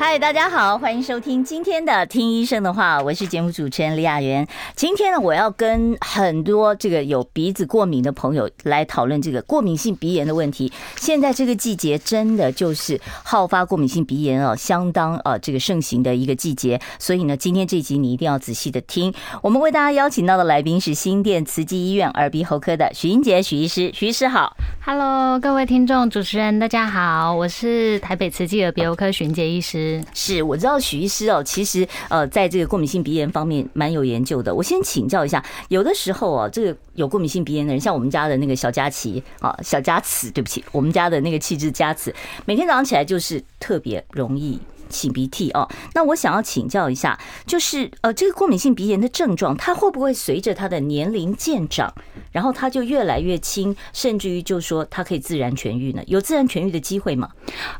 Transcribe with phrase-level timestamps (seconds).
[0.00, 4.46] 嗨，大家好，欢迎收听今天的《听医生的话》，我是节目主持人李雅媛。
[4.76, 10.72] 今天呢，我要跟很多这个有鼻子过敏的朋友来讨论这个过敏性鼻炎的问题。
[10.94, 16.80] 现在这个季节真的就是好发过敏性鼻炎啊，相当啊这个盛行的一个季节。
[17.00, 19.12] 所以呢，今天这集你一定要仔细的听。
[19.42, 24.56] 我们为大家邀请到的来宾是新店慈济医院耳鼻喉科的徐英杰许医师，许医师好。
[24.86, 29.87] Hello，各位听众主持人大家好，我是台北慈济耳鼻喉科徐英杰医师。
[30.14, 34.54] 是，我知道许医师哦，其实呃，在这个过敏性鼻炎方面蛮有研究的。
[34.54, 42.14] 我先请教一下，有的时候啊，这个有过敏性鼻炎的人，像我们家的那个小佳琪啊，小佳慈，对不起，我们家的那个气质佳慈，
[42.44, 44.58] 每天早上起来就是特别容易。
[44.88, 51.92] 擤鼻涕哦，那我想要请教一下，就是呃，这个过敏性鼻炎的症状，它会不会随着他的年龄渐长，
[52.32, 56.02] 然后它就越来越轻，甚至于就说它可以自然痊愈呢？
[56.06, 57.28] 有自然痊愈的机会吗？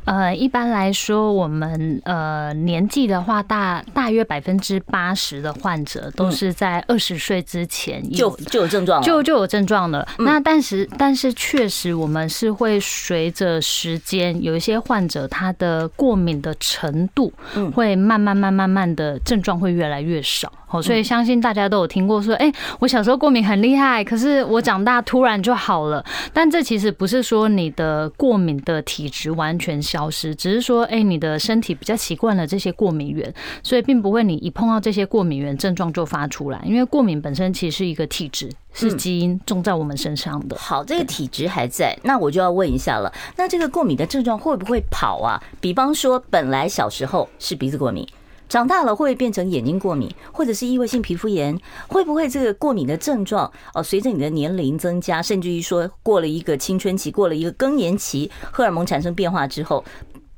[0.05, 10.07] 呃，一般来说，我们呃年纪的话，大大约百分之八十的患者都是在二十岁之前有就就有症状，就就有症状了。
[10.19, 17.31] 那但是但是确实，我们是会随着时间，有一些患者他的过敏的程度
[17.73, 26.05] 会慢慢慢慢慢的症状会越来越少，好，所以相信大家都有听过说，哎，我小时候过敏很厉害，可是我长大突然就好了。
[26.31, 38.47] 但这其实不是说你的过敏的体质完全消失，只是说，哎，你的身体比较习惯了这些过敏源，所以并不会你一碰到这些过敏源症状就发出来，因为过敏本身其实是一个体质。
[38.71, 40.55] 是基因种在我们身上的。
[40.55, 43.11] 好，这个体质还在，那我就要问一下了。
[43.35, 45.41] 那这个过敏的症状会不会跑啊？
[45.59, 48.07] 比方说，本来小时候是鼻子过敏，
[48.49, 51.57] 长大了会不会变成眼睛过敏，或者是异位性皮肤炎？
[51.87, 59.81] 会不会这个过敏的症状哦，随着你的年龄增加，甚至于说过了一个青春期，过了一个更年期，荷尔蒙产生变化之后？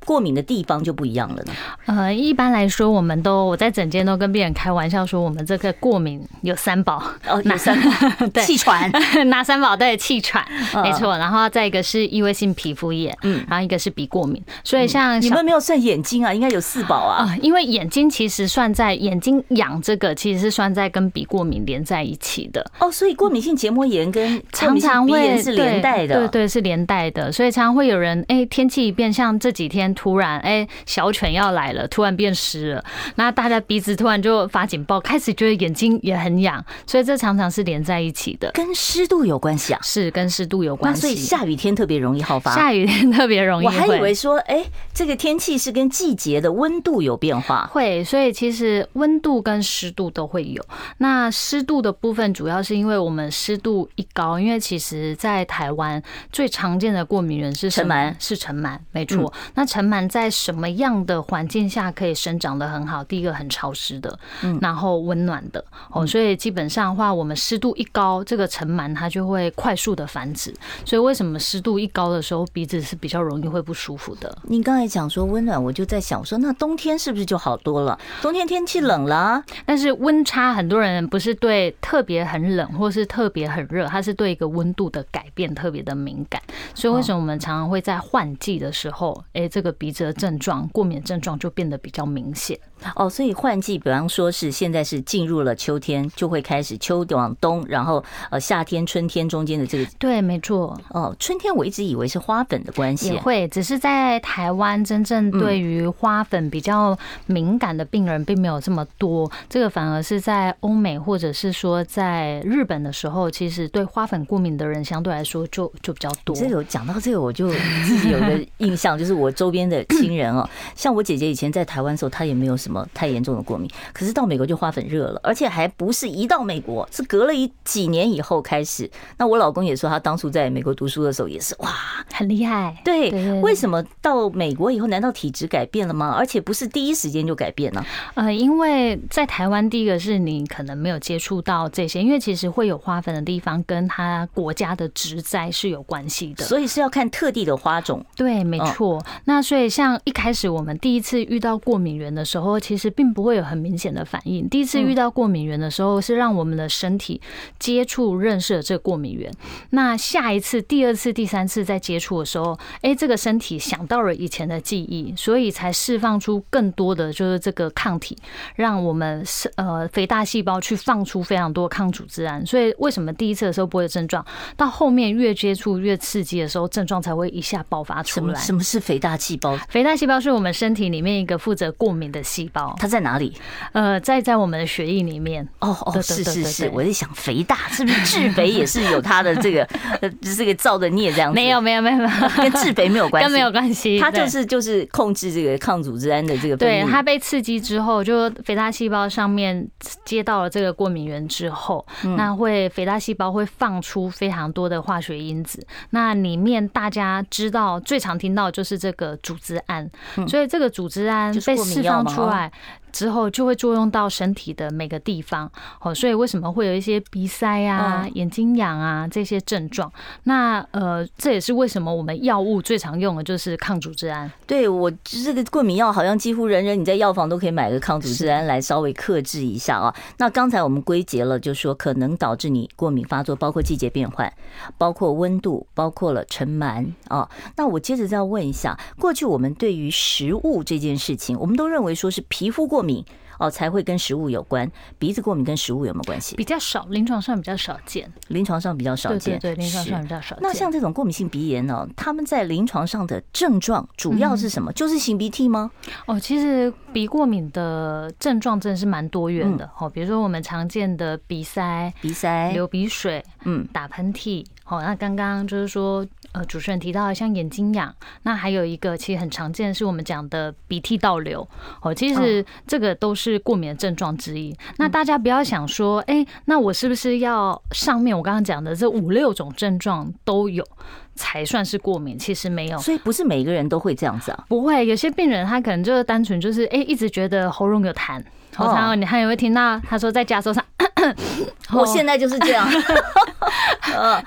[0.04, 1.52] 过敏的地方就不一样了呢。
[1.86, 7.90] 呃，一般来说，我们都我在整间都跟病人开玩笑说，我们这个过敏有三宝哦，哪 三宝？
[8.32, 8.90] 对，气喘，
[9.26, 9.76] 哪三宝？
[9.76, 10.44] 对，气喘，
[10.82, 11.16] 没错。
[11.18, 14.42] 然后再一个是异位性皮肤炎，嗯，然后一个是鼻过敏。
[14.64, 17.36] 所以像你们没有算眼睛啊，应该有四宝啊。
[17.40, 22.64] 因为眼睛其实算在眼睛痒这个，其实是算在跟鼻过敏连在一起的。
[22.78, 27.30] 哦，所以过敏性结膜炎跟常常会是连带的，对对，是连带的。
[27.30, 29.91] 所以常常会有人哎，天气一变，像这几天。
[29.94, 32.84] 突然，哎，小犬要来了，突然变湿了，
[33.16, 44.64] 那大家鼻子突然就发警报，开始觉得眼睛也很痒，所以这常常是连在一起的，跟湿度有关系啊，是跟湿度有关系，所以下雨天特别容易好发，下雨天特别容易，我还以为说，哎，
[44.94, 50.64] 这个天气是跟季节的温度有变化，会，所以其实温度跟湿度都会有。
[50.98, 57.72] 那湿度的部分主要是因为我们湿度一高，因为其实在台湾最常见的过敏源是？
[57.72, 59.32] 尘螨，是尘螨，没错。
[59.54, 63.02] 那尘螨在什么样的环境下可以生长的很好？
[63.04, 70.54] 第一个很潮湿的，嗯然后温暖的哦，所以基本上的话，我们湿度一高，这个尘螨它就会快速的繁殖。
[70.84, 74.36] 所以为什么湿度一高的时候，鼻子是比较容易会不舒服的？
[74.44, 77.98] 你刚才讲说温暖，我就在想说，那冬天是不是就好多了？
[78.20, 86.40] 冬天天气冷了，但是温差，很多人不是对特别很冷，或是特别很热，它是对一个温度的改变特别的敏感。
[86.74, 92.58] 所以为什么我们常常会在换季的时候，哎，这个鼻子的症状、过敏症状就变得比较明显。
[92.96, 100.78] 哦，所以换季，比方说是现在是进入了秋天，就会开始秋往冬，然后呃夏天、春天中间的这个对，没错。
[100.90, 116.34] 哦，春天我一直以为是花粉的关系，也会，只是在台湾真正对于花粉比较敏感的病人并没有这么多，这个反而是在欧美或者是说在日本的时候，其实对花粉过敏的人相对来说就就比较多。
[116.34, 117.48] 这个讲到这个，我就
[117.84, 122.71] 自己有个 印象，就是我周边的亲人哦，像我姐姐以前在台湾的时候，她也没有什么。
[122.94, 128.90] 太严重的过敏，可是到美国就花粉热了，而且还不是一到美国，是隔了一几年以后开始。
[129.18, 131.70] 那我老公也说，他当初在美国读书的时候也是哇，
[132.12, 132.76] 很厉害。
[132.84, 133.10] 对，
[133.40, 136.14] 为什么到美国以后，难道体质改变了吗？
[136.16, 137.84] 而且不是第一时间就改变呢？
[138.14, 148.04] 呃，因为在台湾，第一个是你可能没有接触到这些，因为其实会有花粉的地方，跟他国家的植栽是有关系的，所以是要看特地的花种。
[148.16, 149.02] 对，没错。
[149.24, 154.48] 那所以像一开始我们第一次遇到过敏源的时候，其实并不会有很明显的反应。
[154.48, 157.20] 第一次遇到过敏源的时候，是让我们的身体
[157.58, 159.30] 接触认识了这个过敏源。
[159.70, 168.16] 那下一次、第二次、第三次再接触的时候，哎，这个身体想到了以前的记忆，所以才释放出更多的就是这个抗体，
[168.54, 172.46] 让我们是呃肥大细胞去放出非常多抗组织胺。
[172.46, 174.24] 所以为什么第一次的时候不会有症状，
[174.56, 178.40] 到后面越接触越刺激的时候，症状才会一下爆发出来？
[178.40, 179.56] 什么是肥大细胞？
[179.68, 182.74] 肥大细胞是我们身体里面一个负责过敏的细胞。
[182.78, 183.36] 它在哪里？
[183.72, 185.46] 呃，在在我们的血液里面。
[185.60, 189.64] 哦哦，是是是，我在想肥大是不是致肥也是有它的这个
[190.00, 191.34] 呃这个造的孽这样子？
[191.40, 193.98] 没有没有没有没有，跟致肥没有关系，跟没有关系。
[193.98, 196.56] 它就是就是控制这个抗组织胺的这个。
[196.56, 199.66] 对，它被刺激之后，就肥大细胞上面
[200.04, 201.84] 接到了这个过敏源之后，
[202.16, 205.64] 那会肥大细胞会放出非常多的化学因子。
[205.90, 209.88] 那里面大家知道最常听到就是这个组织胺，
[210.26, 212.41] 所以这个组织胺被释放出来。
[212.42, 212.52] 外，
[212.92, 215.50] 之后就会作用到身体的每个地方，
[215.80, 219.90] 哦，所以为什么会有一些鼻塞啊、眼睛痒啊这些症状？
[220.24, 224.30] 那呃，这也是为什么我们药物最常用的就是抗组织胺。
[224.46, 229.92] 对，我这个过敏药好像几乎人人你在药房都可以买个抗组织胺来稍微克制一下啊。
[230.18, 234.32] 那刚才我们归结了，就是说可能导致你过敏发作，包括季节变换，
[234.76, 237.28] 包括温度，包括了尘螨啊。
[237.56, 242.81] 那我接着再问一下，过去我们对于食物这件事情，我们都认为说是皮肤过敏。
[242.82, 243.04] 过敏
[243.38, 244.70] 哦，才会跟食物有关。
[244.98, 246.36] 鼻子过敏跟食物有没有关系？
[246.36, 248.12] 比较少，临床上比较少见。
[248.28, 250.38] 临床上比较少见，对对，临床上比较少见。
[250.42, 254.72] 那像这种过敏性鼻炎呢，他们在临床上的症状主要是什么？
[254.72, 255.70] 就是擤鼻涕吗？
[256.06, 259.68] 哦，其实鼻过敏的症状真的是蛮多元的。
[259.78, 264.44] 哦，比如说我们常见的鼻塞、鼻塞、流鼻水、嗯，打喷嚏。
[264.72, 266.06] 哦，那刚刚就是说。
[266.34, 271.46] 呃，主持人提到像眼睛痒，那还有一个其实很常见，是我们讲的鼻涕倒流。
[271.82, 274.56] 哦，其实这个都是过敏的症状之一。
[274.78, 280.66] 那大家不要想说，哎，那我是不是要上面我刚刚讲的这五六种症状都有
[281.14, 282.18] 才算是过敏？
[282.18, 284.42] 其实没有，所以不是每个人都会这样子啊。
[284.48, 288.24] 不会，有些病人他可能就是单纯就是哎，一直觉得喉咙有痰。
[288.58, 290.64] 然后你还有会听到他说在加州上。
[291.72, 292.64] 我现在就是这样，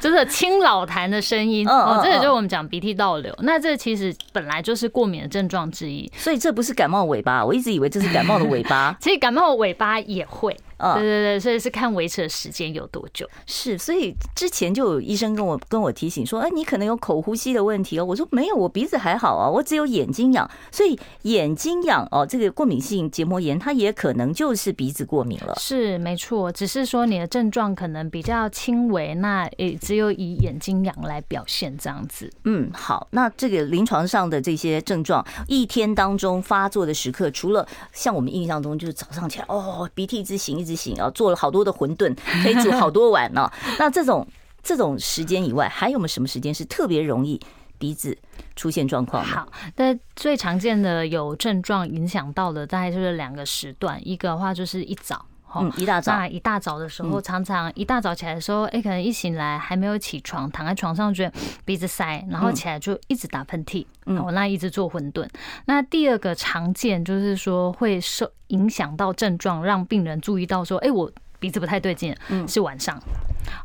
[0.02, 3.34] 就是清老痰的声音哦，这个就是我们讲鼻涕倒流。
[3.44, 8.94] 那这其实本来就是过敏的症状之一，所以这不是感冒尾巴，我一直以为这是感冒的尾巴。
[9.00, 10.58] 其实感冒的尾巴也会。
[10.94, 13.28] 对对对，所以是看维持的时间有多久。
[13.48, 18.06] 是，所以之前就有医生跟我跟我提醒说，哎，你可能有口呼吸的问题哦。
[18.06, 20.48] 我说没有，我鼻子还好啊，我只有眼睛痒。
[20.72, 25.56] 所以眼睛痒哦，这个过敏性结膜炎，它也可能就是鼻子过敏了。
[25.58, 32.32] 是没错，只是说你的症状可能比较轻微，那也只有以眼睛痒来表现这样子。
[32.44, 40.75] 嗯，好，那这个临床上的这些症状，一天当中发作的时刻，除了像我们印象中就是早上起来哦，鼻涕一直擤一直。
[40.76, 43.50] 行啊，做了好多的馄饨， 可以煮好多碗呢。
[43.80, 44.28] 那这种
[44.62, 47.40] 这种时间以外，还有没有什么时间是特别容易
[47.78, 48.18] 鼻子
[48.56, 49.24] 出现状况？
[49.24, 54.00] 好，那最常见的有症状影响到的，大概就是两个时段。
[54.08, 55.26] 一个的话就是一早，
[55.64, 65.28] 嗯，一大早，那一大早的时候，常常一大早起来的时候，哎，可能一醒来还没有起床，躺在床上觉得鼻子塞，然后起来就一直打喷嚏，嗯，我那一直做混沌。
[65.66, 71.12] 那第二个常见就是说会受影响到症状，让病人注意到说，哎，我。
[71.46, 73.00] 鼻子不太对劲，嗯，是晚上，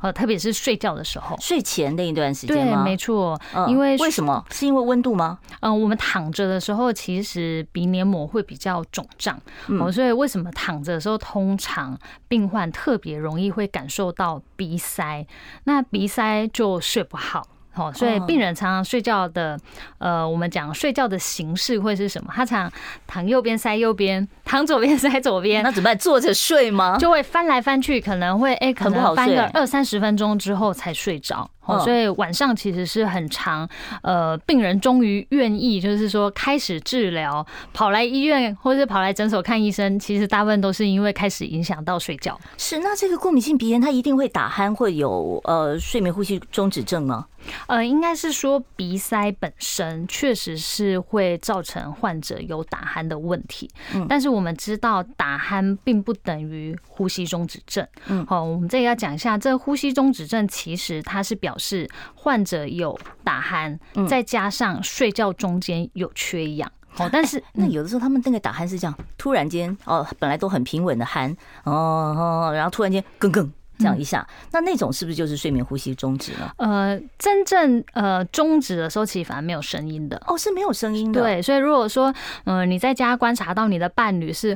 [0.03, 2.55] 呃，特别是睡觉的时候，睡前那一段时间？
[2.55, 4.45] 对，没错，因为为什么？
[4.50, 5.38] 是因为温度吗？
[5.61, 9.40] 嗯，我们躺着的时候，其实鼻黏膜会比较肿胀，
[9.81, 15.26] 哦，所以为什么躺着的时候，通常病患特别容易会感受到鼻塞，
[15.64, 17.47] 那鼻塞就睡不好。
[17.75, 19.59] 哦，所以病人常常睡觉的，
[19.99, 22.33] 呃，我们讲睡觉的形式会是什么？
[22.35, 22.71] 他常
[23.07, 25.62] 躺右边塞右边，躺左边塞左边。
[25.62, 25.97] 那怎么办？
[25.97, 26.99] 坐着睡吗？
[26.99, 31.49] 就会翻来翻去，可能会哎，可能翻个二三十分钟之后才睡着。
[31.64, 33.69] 哦，所以晚上其实是很长。
[34.02, 42.38] 呃，病人终于愿意，就是说开始治疗，跑来医院或者是跑来诊所看医生，其实大部分都是因为开始影响到睡觉。
[42.57, 47.26] 是，那这个过敏性鼻炎，它一定会打鼾，会有呃睡眠呼吸中止症吗？
[47.69, 73.52] 呃，应该是说鼻塞本身确实是会造成患者有打鼾的问题，嗯，但是我们知道打鼾并不等于呼吸中止症，嗯，好，我们这里要讲一下，这个呼吸中止症其实它是表示患者有打鼾，再加上睡觉中间有缺氧，哦，但是那有的时候他们那个打鼾是这样，突然间哦，本来都很平稳的鼾，哦哦，然后突然间更更。
[73.78, 76.52] 这样一下，那那种是不是就是睡眠呼吸终止了？
[76.59, 80.23] 呃，真正呃终止的时候，其实反而没有声音的。
[80.26, 81.23] 哦，是没有声音的。
[81.23, 82.14] 对，所以如果说，
[82.45, 84.54] 呃，你在家观察到你的伴侣是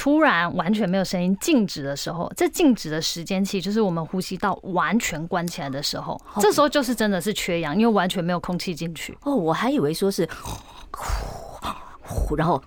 [0.00, 9.14] 突然完全没有声音静止的时候，这静止的时间期就是我们呼吸道完全关起来的时候，这时候就是真的是缺氧，因为完全没有空气进去。
[9.24, 10.26] 哦，我还以为说是
[10.90, 11.60] 呼
[12.00, 12.62] 呼，然后。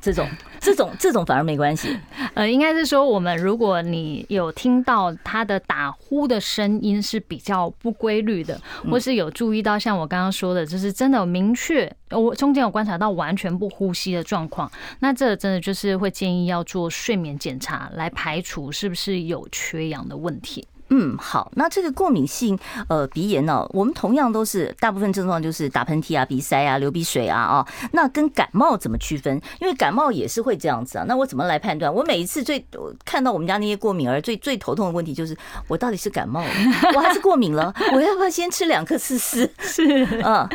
[0.00, 0.28] 这种、
[0.60, 1.96] 这种、这种反而没关系。
[2.34, 20.66] 呃，应该是说，我们如果你有听到他的打呼的声音是比较不规律的，或是有注意到像我刚刚说的，就是真的有明确，我中间有观察到完全不呼吸的状况，那这真的就是会建议要做睡眠检查，来排除是不是有缺氧的问题。
[20.90, 29.40] 嗯，好，那这个过敏性呃鼻炎呢，我们同样都是大部分症状就是打喷嚏啊、鼻塞啊、流鼻水啊啊，那跟感冒怎么区分？
[29.60, 31.92] 因为感冒也是会这样子啊，那我怎么来判断？
[31.92, 32.64] 我每一次最
[33.04, 35.36] 看到我们家那些过敏儿最最头痛的问题就是，
[35.68, 36.50] 我到底是感冒了，
[36.94, 37.72] 我还是过敏了？
[37.94, 39.48] 我要不要先吃两颗试试？
[39.60, 40.48] 是， 嗯，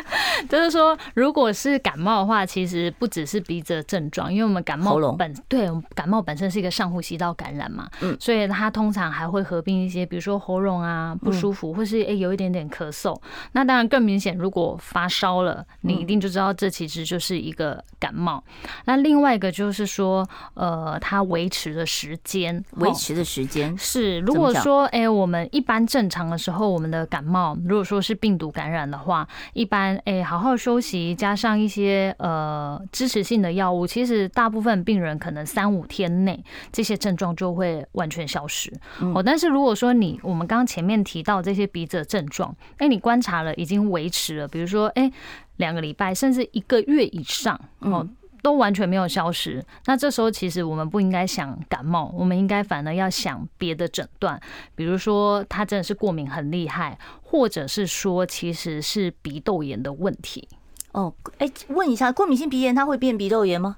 [0.48, 10.36] 就是说，如果是感冒的话，其实不只是鼻子的症状，因为我们感冒本对，感冒本身是一个上呼吸道感染嘛，嗯，所以它通常还会合并一些，比如说。
[10.46, 13.18] 喉咙啊不舒服，或是诶有一点点咳嗽，
[13.52, 14.36] 那当然更明显。
[14.36, 18.44] 如果发烧了，你一定就知道这其实就是一个感冒。
[18.84, 38.72] 那另外一个就是说，呃，它维持的时间，维持的时间是，如果说诶我们一般正常的时候，我们的感冒如果说是病毒感染的话，一般诶好好休息，加上一些呃支持性的药物，其实大部分病人可能三五天内这些症状就会完全消失。
[39.14, 45.10] 哦，但是如果说你我们刚刚前面提到这些鼻子的症状，哎，你观察了已经维持了，比如说，哎，
[45.56, 48.06] 两个礼拜甚至一个月以上，哦，
[48.42, 49.64] 都完全没有消失。
[49.86, 54.40] 那这时候其实我们不应该想感冒，我们应该反而要想别的诊断，
[54.74, 60.48] 比如说他真的是过敏很厉害，或者是说其实是鼻窦炎的问题。
[60.92, 63.76] 哦，哎，问一下，过敏性鼻炎它会变鼻窦炎吗？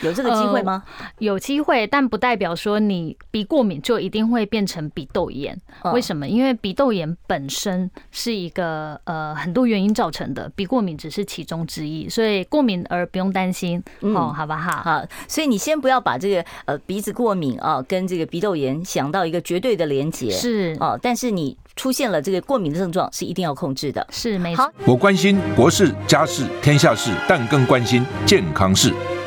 [0.00, 0.82] 有这个机会吗？
[0.98, 5.58] 呃，有机会，但不代表说你鼻过敏就一定会变成鼻窦炎。
[5.92, 6.26] 为什么？
[6.26, 14.82] 因为鼻窦炎本身是一个呃很多原因造成的，鼻过敏只是其中之一，所以过敏而不用担心哦，好不好？
[14.82, 24.70] 好，所以你先不要把这个呃鼻子过敏啊跟这个鼻窦炎想到一个绝对的连结是哦，但是你出现了这个过敏的症状是一定要控制的，是没错。
[24.86, 28.92] 我关心国事、家事、天下事，但更关心健康事。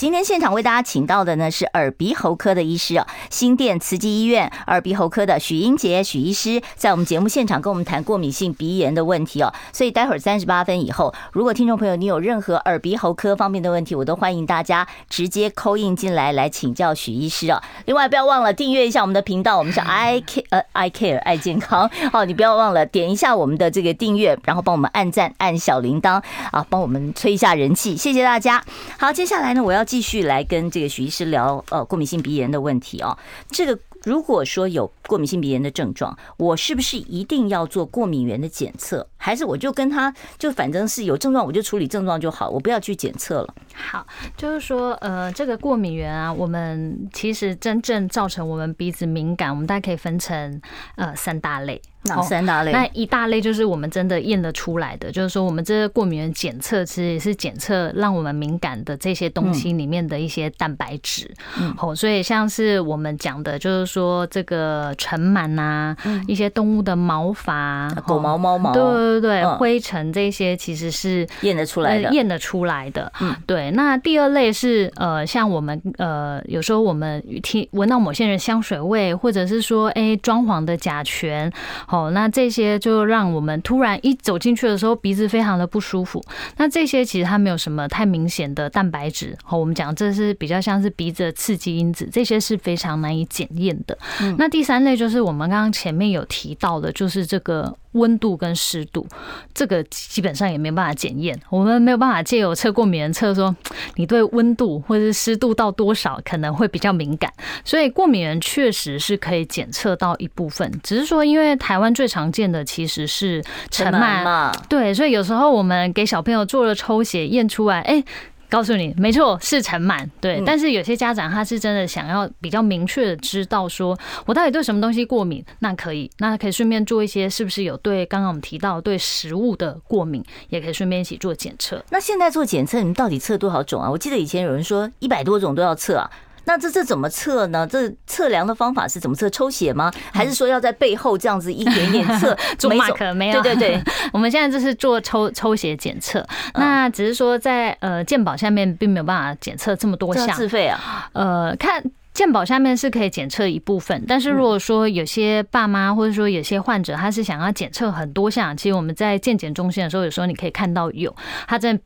[0.00, 9.52] 今天现场为大家请到的呢是耳鼻喉科的医师哦，新店慈济医院耳鼻喉科的许英杰许医师，在我们节目现场跟我们谈过敏性鼻炎的问题哦。
[9.74, 17.60] 所以待会儿三十八分以后，如果听众朋友你有任何耳鼻喉科方面的问题，我都欢迎大家直接 call in 进来来请教许医师哦。
[17.84, 28.64] 另外不要忘了订阅一下我们的频道，我们是 I Care 呃 I Care 爱健康哦，你不要忘了点一下我们的这个订阅，然后帮我们按赞按小铃铛啊，帮我们催一下人气，谢谢大家。
[28.98, 29.84] 好，接下来呢我要。
[29.90, 33.18] 继续来跟这个许医师聊呃过敏性鼻炎的问题哦，
[33.50, 43.52] 这个如果说有过敏性鼻炎的症状，我是不是一定要做过敏原的检测，还是我就跟他就反正是有症状我就处理症状就好，我不要去检测了？
[43.74, 44.06] 好，
[44.36, 50.62] 就是说呃这个过敏原啊，我们其实真正造成我们鼻子敏感，我们大概可以分成
[50.94, 51.82] 呃三大类。
[52.04, 52.72] 哪三大类？
[52.72, 61.30] 那一大类就是我们真的验得出来的，就是说我们这个过敏原检测其实也是检测让我们敏感的这些东西里面的一些蛋白质。
[61.60, 65.94] 嗯，好，所以像是我们讲的，就是说这个尘螨呐，
[66.26, 73.12] 一些动物的毛发、狗毛、猫毛，对对对，灰尘这些其实是验得出来的，验得出来的。
[73.20, 73.70] 嗯，对。
[73.72, 81.52] 那第二类是呃，像我们呃，有时候我们听闻到某些人香水味，或者是说哎，装潢的甲醛。
[81.90, 86.22] 哦，那这些就让我们突然一走进去的时候，鼻子非常的不舒服。
[86.56, 89.36] 那这些其实它没有什么太明显的蛋白质。
[89.42, 93.98] 好，我们讲这是比较像是鼻子的刺激因子，这些是非常难以检验的。
[94.38, 99.06] 那第三类就是我们刚刚前面有提到的，就是这个温度跟湿度，
[99.54, 101.38] 这个基本上也没办法检验。
[101.50, 103.54] 我们没有办法借由测过敏原测说
[103.96, 107.32] 你对温度或者是湿度到多少可能会比较敏感，
[107.64, 110.70] 所以过敏原确实是可以检测到一部分。
[110.82, 118.04] 只是说，因为台湾最常见的其实是尘螨嘛，对，所以有时候我们给小朋友做了抽血验出来，哎。
[118.50, 120.06] 告诉你，没错，是尘螨。
[120.20, 131.82] 对，但是有些家长他是真的想要比较明确的知道，说我到底对什么东西过敏，那可以，那可以顺便做一些，是不是有对刚刚我们提到对食物的过敏，也可以顺便一起做检测。
[131.90, 133.88] 那现在做检测，你们到底测多少种啊？
[133.88, 136.10] 我记得以前有人说一百多种都要测啊。
[136.50, 137.64] 那这这怎么测呢？
[137.64, 139.30] 这测量的方法是怎么测？
[139.30, 139.88] 抽血吗？
[140.12, 142.36] 还是说要在背后这样子一点一点测？
[142.58, 143.40] 做 mark 没有？
[143.40, 146.26] 对对对， 我们现在就是做抽抽血检测。
[146.54, 151.08] 那只是说在呃健保下面并没有办法检测这么多项，自费啊。
[151.12, 151.80] 呃，看
[152.12, 161.14] 健保下面是可以检测一部分，但是如果说有些爸妈或者说有些患者他是想要检测很多项，其实我们在健检中心的时候，有时候你可以看到有
[161.46, 161.78] 他在。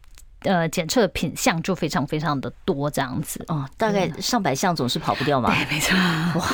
[0.45, 5.53] 呃，检测品项就非常非常的多，这样子哦，大概上百项总是跑不掉嘛。
[5.57, 5.97] 对，没错。
[6.39, 6.47] 哇，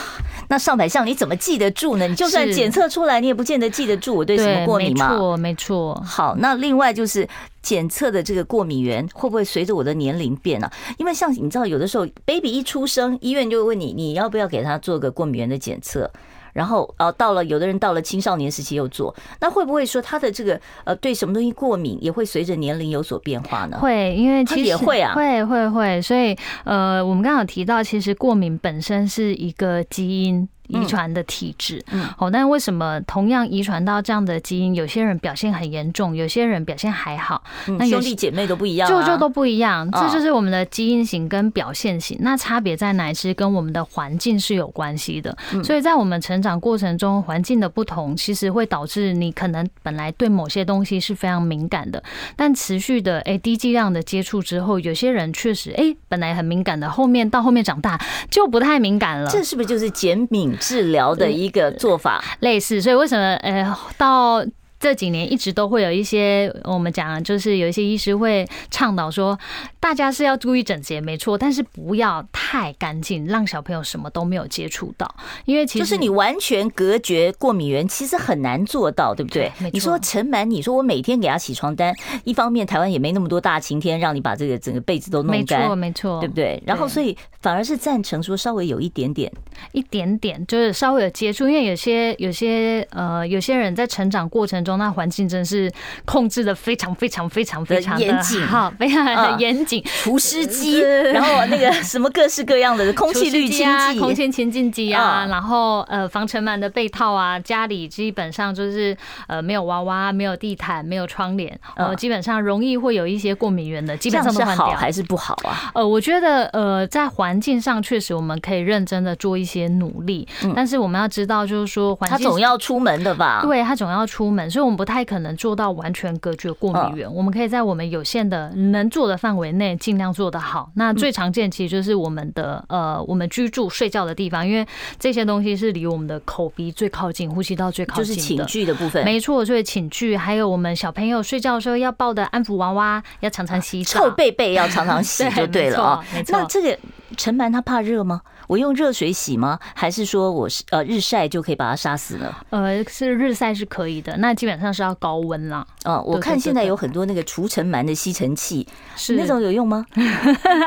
[0.49, 2.06] 那上百项你怎么记得住呢？
[2.09, 5.11] 你就算检测出来，你也不见得记得住我对什么过敏嘛。
[5.11, 6.02] 没错，没错。
[6.06, 7.28] 好，那另外就是
[7.62, 10.73] 检测的这个过敏源会不会随着我的年龄变啊？
[10.97, 16.11] 因为像你知道，有的时候 baby 一出生，医院就会问你，你要不要给他做个过敏源的检测？
[16.52, 23.78] 然后呃，到了有的人到了青少年时期又做，那会不会说他的这个呃对什么东西过敏也会随着年龄有所变化呢？
[23.78, 30.49] 会，因为其实也会啊，会会会，所以呃，我们刚刚有提到，其实过敏本身是一个基因。
[30.70, 37.42] 遗传的体质，嗯，好，但为什么同样遗传到这样的基因，有些人表现很严重，有些人表现还好？
[37.78, 42.16] 那兄弟姐妹都不一样，就就都不一样，这就是我们的基因型跟表现型。
[42.20, 43.12] 那差别在哪？
[43.12, 45.36] 其实跟我们的环境是有关系的。
[45.64, 52.02] 所以在我们成长过程中，环境的不同，其实会导致你可能本来对某些东西是非常敏感的，
[52.36, 58.00] 但持续的诶低剂量的接触之后，有些人确实哎本来很敏感的，后面到后面长大
[58.30, 59.28] 就不太敏感了。
[59.28, 60.56] 这是不是就是减敏？
[60.60, 64.44] 治疗的一个做法类似，所以为什么呃到。
[64.80, 69.38] 这几年一直都会有一些我们讲，就是有一些医师会倡导说，
[69.78, 79.52] 大家是要注意整洁，没错，但是不要太干净，让小朋友什么都没有接触到，因为其实就是你完全隔绝过敏源，其实很难做到，对不对？
[79.70, 81.94] 你说尘螨，你说我每天给他起床单，
[82.25, 86.62] 一方面台湾也没那么多大晴天，让你把这个整个被子都弄干，没错，没错，对不对？
[86.64, 89.30] 然后所以反而是赞成说稍微有一点点，
[89.73, 94.70] 一点点，就是稍微有接触，因为有些有些呃有些人在成长过程中。
[94.76, 95.71] 那环境真是
[96.04, 99.83] 控制的非常非常非常非常严谨，好，非常严谨。
[100.02, 114.71] 除湿机，然后那个什么各式各样的 空气滤清剂、空气清净机啊，然后呃防尘螨的被套啊，家里基本上就是呃没有娃娃、没有地毯、没有窗帘，呃基本上容易会有一些过敏源的，基本上都换掉。
[114.80, 115.71] 还是不好啊？
[115.75, 123.41] 呃，我觉得呃在环境上确实我们可以认真的做一些努力，但是我们要知道就是说环境，他总要出门的吧？
[123.43, 125.00] 对，他总要出门，所以我们不太。
[125.10, 130.70] 可能做到完全隔绝过敏源，我们可以在我们有限的能做的范围内尽量做得好。
[130.75, 134.64] 那最常见其实就是我们的呃，我们居住睡觉的地方，因为
[134.99, 139.04] 这些东西是离我们的口鼻最靠近，呼吸道最靠近的，就是寝具的部分。
[139.04, 146.04] 没错，所以寝具还有我们小朋友睡觉的时候要抱的安抚娃娃，要常常洗澡，臭被被要常常 洗就对了啊。
[146.28, 146.78] 那这个
[147.16, 148.20] 尘螨它怕热吗？
[148.50, 149.60] 我用热水洗吗？
[149.76, 152.34] 还是说我是呃日晒就可以把它杀死呢？
[152.50, 155.65] 呃，是日晒是可以的，那基本上是要高温啦。
[155.84, 159.86] 哦，我看现在有很多那个除尘螨的吸尘器，是那种有用吗？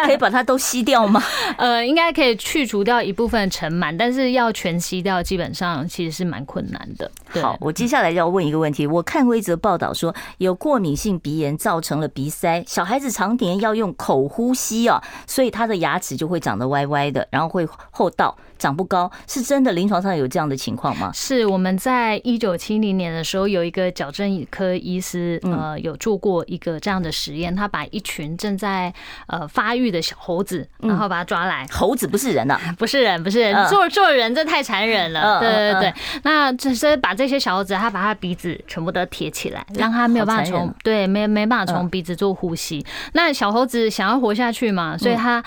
[0.05, 1.21] 可以把它都吸掉吗？
[1.59, 7.11] 呃，应该可以去除掉一部分尘螨，但是要全吸掉，基本上其实是蛮困难的。
[7.41, 8.87] 好，我接下来要问一个问题。
[8.87, 17.67] 我看过一则报道说，有过敏性鼻炎造成了鼻塞，小孩子常年要用口呼吸啊，所以他的牙齿就会长得歪歪的，然后会。
[17.91, 19.73] 戽斗长不高，是真的？
[19.73, 21.11] 临床上有这样的情况吗？
[21.13, 27.53] 是我们在一九七零年的时候，有一个矫正科医师，呃，有做过一个这样的实验。
[27.53, 28.93] 他把一群正在
[29.27, 31.65] 呃发育的小猴子，然后把它抓来。
[31.71, 35.39] 猴子不是人呐， 不是人，不是人，做做人这太残忍了。
[35.39, 42.85] 对对对，那只是把这些小猴子，他把他鼻子全部都贴起来，让他没有办法从对没没办法从鼻子做呼吸。
[43.13, 45.43] 那小猴子想要活下去嘛，所以他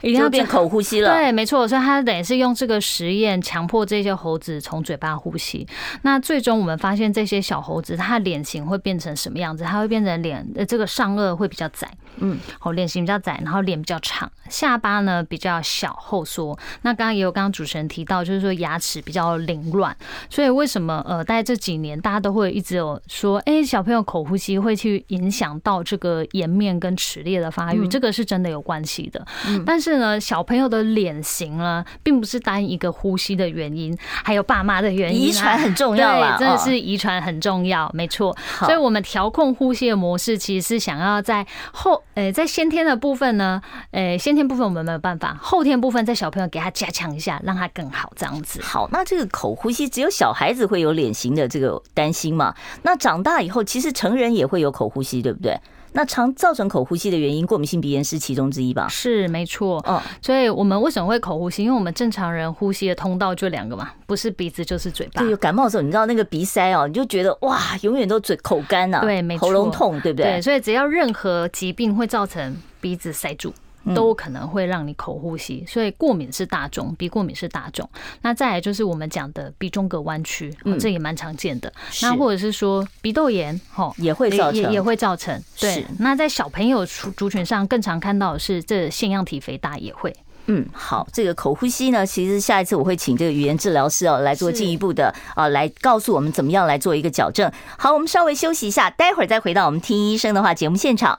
[0.00, 1.14] 一定要变口呼吸了。
[1.14, 5.66] 对，没错，所以他等于是用这个实验强迫这些猴子从嘴巴呼吸。
[6.02, 9.62] 那最终我们发现，这些小猴子它脸型会变成什么样子？
[9.64, 16.58] 它会变成脸呃，这个上颚会比较窄，嗯，好，脸型比较窄，然后脸比较长，下巴呢比较小后缩。
[16.82, 19.94] 那刚刚也有刚刚主持人提到，就是说牙齿比较凌乱。
[20.30, 29.26] 所以为什么呃，大概这几年大家都会一直有说，哎，小朋友口呼吸会去影响到这个颜面跟齿列的发育，这个是真的有关系的。
[29.66, 38.36] 但是呢，小朋友的脸型呢，并不是单一个呼吸的原因，还有爸妈的原因，遗传很重要啊，对，真的是遗传很重要，没错。
[38.60, 48.60] 所以我们调控呼吸的模式，其实是想要在后，呃，在先天的部分呢，呃，先天部分我们没有办法，后天部分在小朋友给他加强一下，让他更好这样子。
[48.62, 52.54] 好，那这个口呼吸只有小孩子会有脸型的这个担心嘛？
[52.82, 55.58] 那长大以后，其实成人也会有口呼吸，对不对？
[55.98, 58.86] 那常造成口呼吸的原因，过敏性鼻炎是其中之一吧？
[58.88, 59.78] 是没错。
[59.84, 61.64] 哦，所以我们为什么会口呼吸？
[61.64, 65.20] 因为我们正常人呼吸的通道就两个嘛，不是鼻子就是嘴巴。
[65.20, 70.34] 对，有感冒的时候，你知道那个鼻塞哦，你就觉得哇，永远都嘴口干呐，对，没错，喉咙痛，对不对？
[70.34, 73.52] 对，所以只要任何疾病会造成鼻子塞住。
[73.94, 77.88] 都可能会让你口呼吸，所以过敏是大众，鼻过敏是大众。
[78.22, 81.72] 那再来就是我们讲的鼻中隔弯曲，这也蛮常见的。
[82.02, 85.42] 那或者是说鼻窦炎，哈，也会造成，也会造成。
[85.58, 90.14] 对，那在小朋友族群上更常看到的是这腺样体肥大也会。
[90.50, 97.52] 嗯，好，这个口呼吸呢，其实下一次我会请这个语言治疗师哦来做进一步的啊，来告诉我们怎么样来做一个矫正。
[97.76, 101.18] 好，我们稍微休息一下，待会儿再回到我们听医生的话节目现场。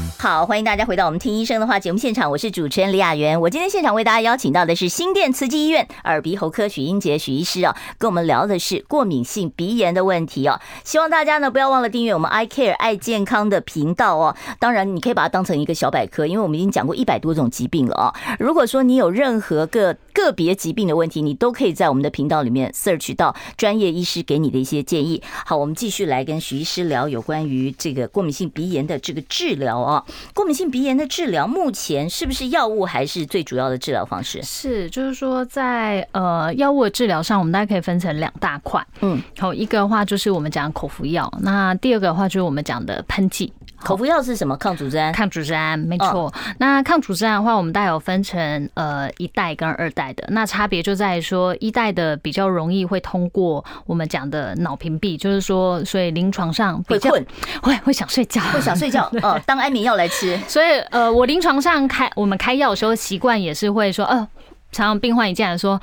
[0.21, 3.41] 好，欢迎大家回到我们听医生的话节目现场，我是主持人李雅媛。
[3.41, 10.61] 我今天现场为大家邀请到的是新店慈济医院耳鼻喉科许英杰许医师啊，跟我们聊的是过敏性鼻炎的问题哦。
[10.83, 14.35] 希望大家呢不要忘了订阅我们 I Care 爱健康的频道哦。
[14.59, 18.13] 当然，你可以把它当成一个小百科，因为我们已经讲过一百多种疾病了啊。
[18.37, 25.21] 如果说你有任何个个别疾病的问题，你都可以在我们的频道里面 search 到专业医师给你的一些建议。
[25.45, 30.03] 好，我们继续来跟徐医师聊有关于这个过敏性鼻炎的这个治疗啊。
[30.33, 34.41] 过敏性鼻炎的治疗，目前是不是药物还是最主要的治疗方式？
[34.43, 38.85] 是，就是说在呃药物的治疗上，我们大概可以分成两大块。
[39.01, 43.51] 嗯，好，一个的话就是我们讲口服药，那第二个的话就是我们讲的喷剂。
[43.83, 44.55] 口服药是什么？
[44.57, 45.11] 抗组织胺。
[45.11, 46.31] 抗组织胺，没错。
[46.59, 57.25] 那抗组织胺的话，我们大概有分成呃一代跟二代的，那差别就在于说一代的比较容易会通过我们讲的脑屏蔽，就是说，所以临床上会困，
[57.61, 60.39] 会会想睡觉，会想睡觉呃， 当安眠药来吃。
[60.47, 64.27] 所以呃，我临床上开我们开药的时候，习惯也是会说，呃，
[64.71, 65.79] 常常病患一进来说。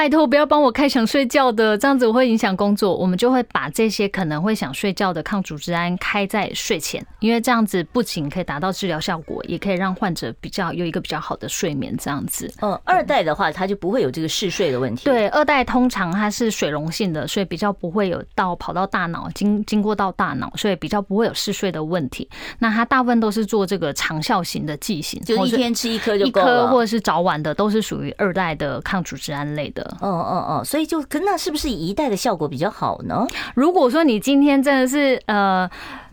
[0.00, 2.96] 拜托不要帮我开想睡觉的，这样子我会影响工作。
[2.96, 11.94] 我们就会把这些可能会想睡觉的抗组织胺开在睡前，因为这样子不仅可以达到治疗效果，也可以让患者比较有一个比较好的睡眠。
[11.98, 15.04] 这样子，嗯，二代的话，它就不会有这个嗜睡的问题。
[15.04, 22.26] 对，二代通常它是水溶性的，所以比较不会有到跑到大脑，经经过到大脑，所以比较不会有嗜睡的问题。
[22.58, 29.89] 那它大部分都是做这个长效型的剂型，就一天吃一颗就够了，一颗或者是早晚的，都是属于二代的抗组织胺类的。
[30.00, 33.26] 嗯嗯嗯，所以就跟那是不是一代的效果比较好呢？
[33.54, 35.68] 如果说你今天真的是呃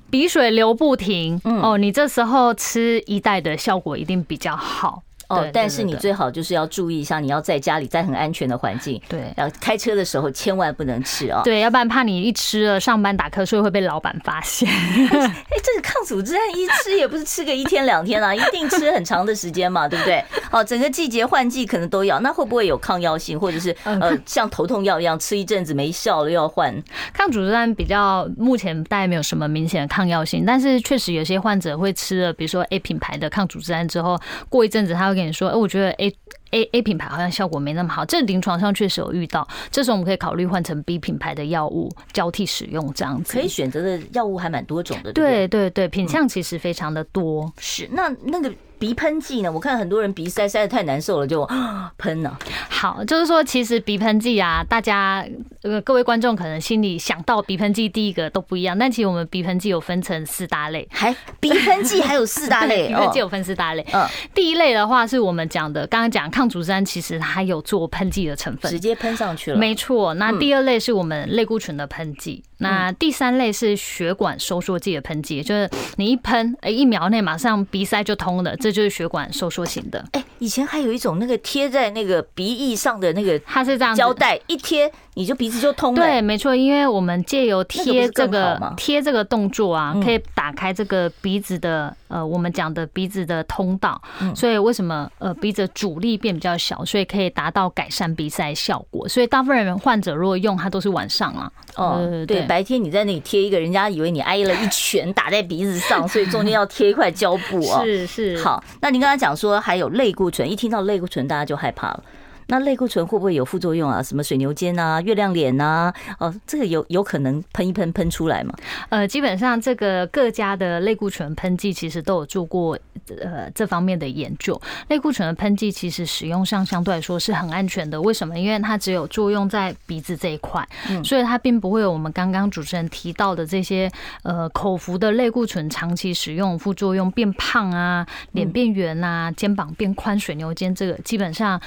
[0.10, 5.04] 鼻水流不停，哦，你这时候吃一袋的效果一定比较好。
[5.28, 9.02] 哦，但是你最好就是要注意一下，你要在家里，在很安全的环境。
[9.10, 11.42] 对，要开车的时候千万不能吃哦。
[11.44, 14.70] 对，要不然怕你一吃了上班打瞌睡会被老板发现。
[14.72, 20.24] 哎，这个抗组织胺一吃也不是吃个一天两天啊， 一定吃很长的时间嘛，对不对？
[20.52, 26.74] 哦，整个季节换季可能都要，那会不会有抗药性，或者是呃像头痛药一样吃一阵子没效了又要换？
[27.14, 36.10] 抗组织胺比较目前大概没有什么明显的抗药性，但是确实有些患者会吃了，比如说 A 品牌的抗组织胺之后，过一阵子他会跟你说，哎，我觉得哎。
[36.52, 47.52] A A 品牌好像效果没那么好，这临床上确实有遇到，这时候我们可以考虑换成 B 品牌的药物交替使用，这样子可以选择的药物还蛮多种的，对对对对，品相其实非常的多。
[47.60, 48.52] 是那那个。
[48.80, 49.52] 鼻喷剂呢？
[49.52, 51.44] 我看很多人鼻塞塞的太难受了，就
[51.98, 52.38] 喷了。
[52.70, 55.26] 好，就是说，其实鼻喷剂啊，大家
[55.64, 63.84] 呃各位观众可能心里想到鼻喷剂第一个都不一样，但其实我们鼻喷剂有分成四大类，还鼻喷剂还有四大类， 鼻喷剂有分四大类。
[63.92, 64.06] 嗯，
[64.36, 69.58] 第一类的话是我们讲的，刚刚讲抗组织胺其实它有做喷剂的成分，直接喷上去了。
[69.58, 80.04] 没错，那第二类是我们类固醇的喷剂，那第三类是血管收缩剂的喷剂，就是你一喷，哎，一秒内马上鼻塞就通了，这就是血管收缩型的。
[80.14, 86.02] 哎，以前还有一种那个贴在那个鼻翼上的那个，它是这样胶带一贴，你就鼻子就通了。
[86.02, 94.02] 对，没错，因为我们借由贴这个贴这个动作啊，可以打开这个鼻子的呃，我们讲的鼻子的通道，
[94.36, 99.08] 所以为什么呃鼻子阻力变比较小，所以可以达到改善鼻塞效果。
[99.08, 107.82] 所以大部分人患者如果用它都是晚上啊，哦，对，白天你在那里贴一个，人家以为你挨了一拳打在鼻子上，所以中间要贴一块胶布啊。
[107.86, 108.42] 是是。
[108.44, 112.04] 好，那您刚才讲说还有类固醇，一听到类固醇大家就害怕了。
[112.48, 114.02] 那类固醇会不会有副作用啊？
[114.02, 115.94] 什么水牛肩啊、月亮脸啊？
[116.20, 118.54] 哦，这个有有可能喷一喷喷出来吗？
[118.90, 122.78] 呃，基本上这个各家的类固醇喷剂其实都有做过
[123.22, 124.60] 呃这方面的研究。
[124.88, 128.02] 类固醇的喷剂其实使用上相对来说是很安全的。
[128.02, 128.40] 为什么？
[128.40, 130.66] 因为它只有作用在鼻子这一块，
[131.04, 133.92] 所以它并不会有我们刚刚主持人提到的这些
[134.24, 141.60] 呃口服的类固醇长期使用副作用，变胖啊、脸变圆啊、肩膀变宽、水牛肩，这个基本上。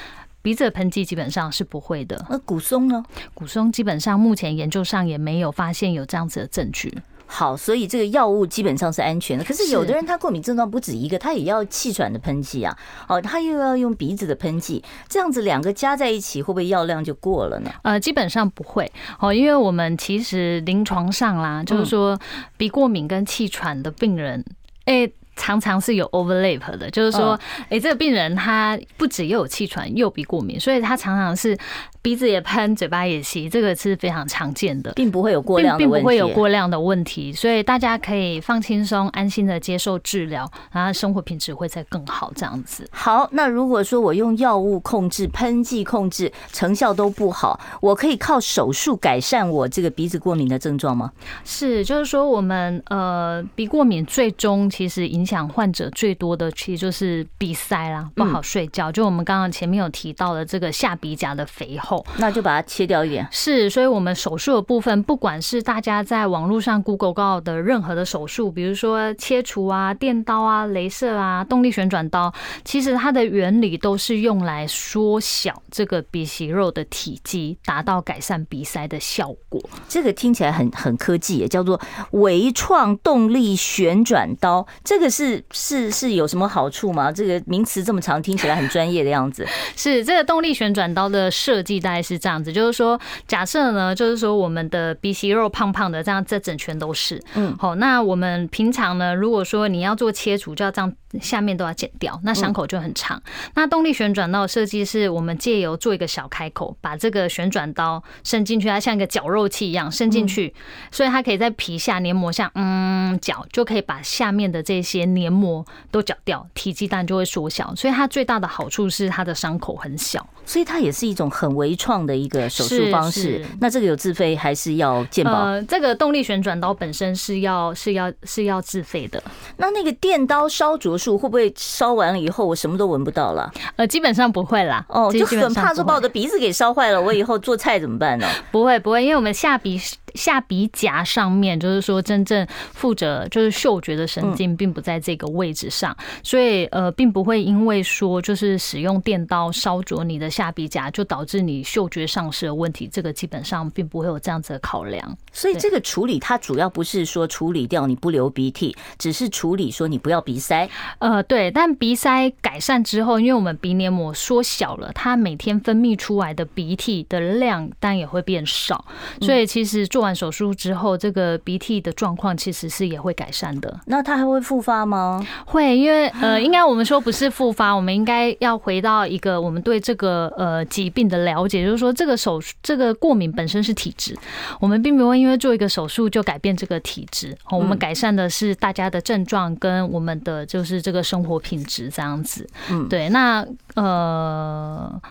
[0.43, 2.25] 鼻子的喷剂基本上是不会的。
[2.29, 3.05] 那骨松呢？
[3.35, 6.93] 骨松基本上目前研究上也没有发现有这样子的证据。
[7.27, 9.45] 好，所以这个药物基本上是安全的。
[9.45, 12.77] 可是有的人他过敏症状不止一个，他也要气喘的喷剂啊。
[13.07, 17.71] 哦，他又要用鼻子的喷剂，这样子两个加在一起，会不会药量就过了呢？
[17.83, 18.91] 呃，基本上不会。
[19.21, 22.19] 哦，因为我们其实临床上啦，就是说
[22.57, 24.45] 鼻过敏跟气喘的病人，
[24.87, 25.13] 诶。
[25.41, 31.57] 常常是有 overlap 的，就是说，诶，这个病人他不止又有气喘，又鼻过敏，所以他常常是。
[32.03, 42.33] 鼻子也喷，嘴巴也吸，这个是非常常见的，并不会有过量，并不会有过量的问题，所以大家可以放轻松，安心的接受治疗，然后生活品质会再更好。
[42.35, 42.89] 这样子。
[42.91, 51.13] 好，那如果说我用药物控制、喷剂控制，成效都不好，我可以靠手术改善我这个鼻子过敏的症状吗？
[51.45, 58.91] 是，就是说我们呃鼻过敏最终其实影响患者最多的，其实就是鼻塞啦，不好睡觉。
[58.91, 62.05] 就我们刚刚前面有提到的这个下鼻甲的肥厚。
[62.19, 63.27] 那就把它切掉一点。
[63.31, 72.33] 是，所以我们手术的部分，不管是大家在网络上 Google 到的任何的手术，比如说切除啊、电刀啊、镭射啊、动力旋转刀，
[72.65, 79.61] 其实它的原理都是用来缩小这个鼻息肉的体积，达到改善鼻塞的效果。
[79.89, 81.81] 这个听起来很很科技，也叫做
[82.13, 84.67] 微创动力旋转刀。
[84.83, 87.11] 这个是是是是有什么好处吗？
[87.11, 89.47] 这个名词这么长，听起来很专业的样子。
[89.77, 91.81] 是这个动力旋转刀的设计。
[91.81, 100.93] 大概是这样子，就是说，假设呢，就是说，我们的鼻息肉胖胖的，这样这整圈都是，嗯，好，那我们平常呢，如果说你要做切除，就要这样。
[101.21, 103.21] 下面都要剪掉，那伤口就很长。
[103.55, 110.55] 那动力旋转刀的设计是我们借由做一个小开口，把这个旋转刀伸进去，它像一个绞肉器一样伸进去，
[110.93, 117.75] 所以它可以在皮下黏膜下嗯绞，就可以把下面的这些黏膜都绞掉，体积当然就会缩小。
[117.75, 123.45] 所以它最大的好处是它的伤口很小，所以它也是一种很微创的一个手术方式。
[123.61, 125.33] 那这个有自费还是要健保？
[125.33, 129.23] 呃，这个动力旋转刀本身是要是要是要自费的。
[129.57, 133.51] 那那个电刀烧灼术会不会烧完了以后我什么都闻不到了？
[133.77, 134.85] 呃，基本上不会啦。
[134.89, 138.27] 哦，就很怕说把我的鼻子给烧坏了，我以后做菜怎么办呢？
[138.53, 139.81] 不会不会，因为我们下鼻
[140.15, 152.87] 下鼻夹上面，就是说真正负责就是嗅觉的神经并不在这个位置上，所以呃，并不会因为说就是使用电刀烧灼你的下鼻夹，就导致你嗅觉丧失的问题。
[152.93, 155.17] 这个基本上并不会有这样子的考量。
[155.33, 160.69] 所以这个处理它主要不是说处理掉你不流鼻涕，只是处理说你不要鼻塞。
[160.99, 161.23] 呃。
[161.31, 168.85] 对，但鼻塞改善之后，因为我们鼻黏膜缩小了，它每天分泌出来的鼻涕的量当然也会变少，
[169.21, 173.79] 所以其实做完手术之后，这个鼻涕的状况其实是也会改善的。
[173.87, 175.21] 那它还会复发吗？
[175.45, 184.17] 会，因为呃， 应该我们说不是复发，我们应该要回到一个我们对这个呃疾病的了解，就是说这个手这个过敏本身是体质，
[184.59, 191.01] 我们并不会因为做一个手术就改变这个体质，我们改善的是大家的症状跟我们的就是这个。
[191.11, 195.03] 生活品质这样子，嗯，对，那呃，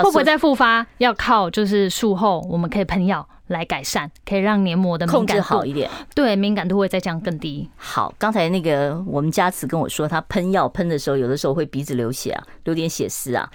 [0.00, 0.86] 会不会再复发？
[0.98, 7.68] 要靠就是术后我们可以喷药来改善，可以让黏膜的控制好一点，对，敏感度会再降更低。
[7.76, 13.50] 好，刚才那个我们家慈跟我说，他喷药喷的时候，有的时候会鼻子流血啊，流点血丝啊。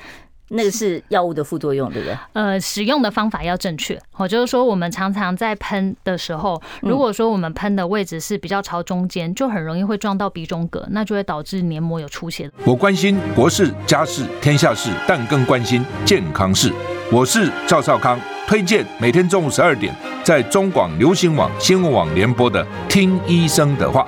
[0.50, 2.18] 那个是药物的副作用，对不对？
[2.34, 4.00] 呃，使用的方法要正确。
[4.16, 12.50] 哦，就是说我们常常在喷的时候，如果说我们喷的位置是比较朝中间，就很容易会撞到鼻中隔，那就会导致黏膜有出血。
[12.66, 16.72] 我关心国事、家事、天下事，但更关心健康事。
[17.12, 24.08] 我是赵少康，推荐每天中午十二点在中广流行网、新闻网联播的《听医生的话》。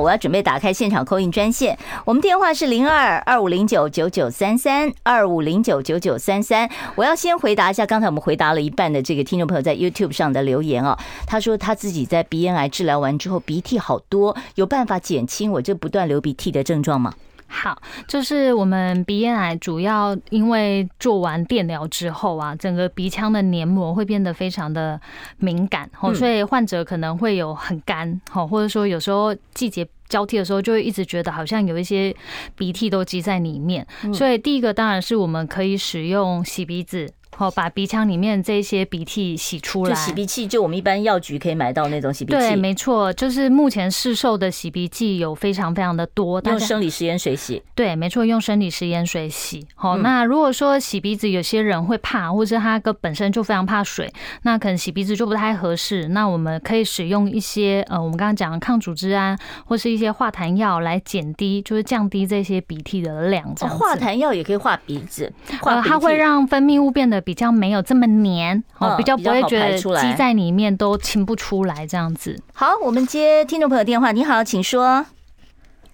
[0.00, 6.68] 我要准备打开现场扣印专线，我们电话是零二二五零九九九三三二五零九九九三三。
[6.94, 17.14] 我要先回答一下刚才我们回答了一半的这个听众朋友在 YouTube 上的留言哦，他说他自己在鼻咽癌治疗完之后鼻涕好多，有办法减轻我这不断流鼻涕的症状吗？
[17.52, 24.98] 好，就是我们鼻咽癌主要因为做完电疗之后啊，整个鼻腔的黏膜会变得非常的
[25.38, 32.14] 敏感，哦，所以患者可能会有很干，哦，或者说有时候季节交替的时候，就会一直觉得好像有一些
[32.54, 33.84] 鼻涕都积在里面。
[34.14, 37.12] 所以第一个当然是我们可以使用洗鼻子。
[37.40, 39.90] 哦，把鼻腔里面这些鼻涕洗出来。
[39.90, 42.38] 就洗鼻器，就我们一般药局可以买到那种洗鼻器。
[42.38, 46.38] 对，没错，就是目前市售的洗鼻剂有非常非常的多。
[46.42, 47.62] 用生理食盐水洗。
[47.74, 49.66] 对，没错，用生理食盐水洗。
[49.74, 56.08] 好，那如果说洗鼻子，有些人会怕，或者他个本身就非常怕水，那可能洗鼻子就不太合适。
[56.08, 63.50] 那我们可以使用一些呃，我们刚刚讲的抗组织胺或是一些化痰药来减低，就是降低这些鼻涕的量。
[63.56, 63.74] 这样。
[63.74, 67.18] 化痰药也可以化鼻子，呃，它会让分泌物变得。
[67.30, 72.36] 比较没有这么黏哦，比较不会觉得积在里面都清不出来这样子。
[72.52, 74.10] 好，我们接听众朋友电话。
[74.10, 75.06] 你好，请说。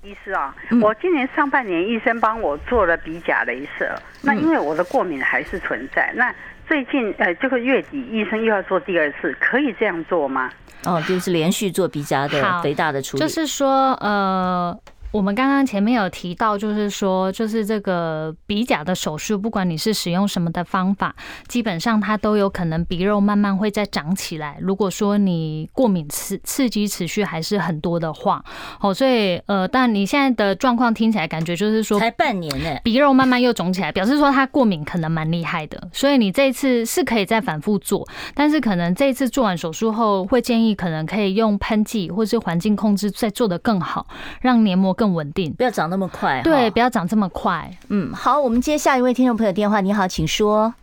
[0.03, 6.11] 医师啊，我今年上半年医生帮我做了鼻甲雷射，那因为我的过敏还是存在。
[6.17, 6.35] 那
[6.67, 10.51] 最近呃这个月底医生又要做第二次，可以这样做吗？
[10.87, 13.21] 哦，就是连续做鼻甲的肥大的处理。
[13.21, 14.75] 就是说呃。
[15.17, 21.17] 我们刚刚前面有提到，就是说，就是这个鼻甲的手术，不管你是使用什么的方法，
[21.49, 24.59] 基本上它都有可能鼻肉慢慢会再长起来。
[24.61, 28.45] 如果说你过敏刺刺激持续还是很多的话，
[28.79, 35.89] 哦，所以呃，但你现在的状况听起来感觉就是说才半年呢，鼻肉慢慢又肿起来，表示说它过敏可能蛮厉害的。
[35.95, 44.07] 所以你这次是可以再反复做，但是可能这一次做完手术后，会建议可能可以用喷剂或是环境控制再做得更好，
[44.43, 45.06] 让黏膜更。
[45.07, 46.41] 更稳定，不要长那么快。
[46.43, 47.71] 对，不要长这么快。
[47.91, 49.81] 嗯，好，我们接下一位听众朋友电话。
[49.81, 50.75] 你好，请说。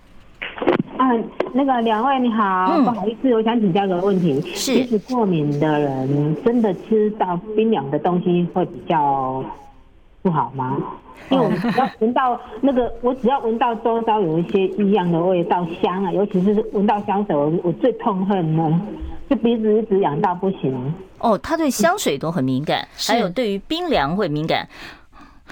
[0.98, 4.40] 嗯，那个两位你好，嗯、不好意思，我想请教个问题。
[4.56, 9.44] 是，鼻子过敏的人真的吃到冰凉的东西会比较
[10.24, 10.78] 不好吗？
[11.30, 18.82] 因为我们只要闻到那个，我只要闻到周遭有一些异样的味道香啊，尤其是闻到香水，我我最痛恨呢。
[19.30, 24.68] 就鼻子一直痒到不行哦，他对香水都很敏感，还有对于冰凉会敏感。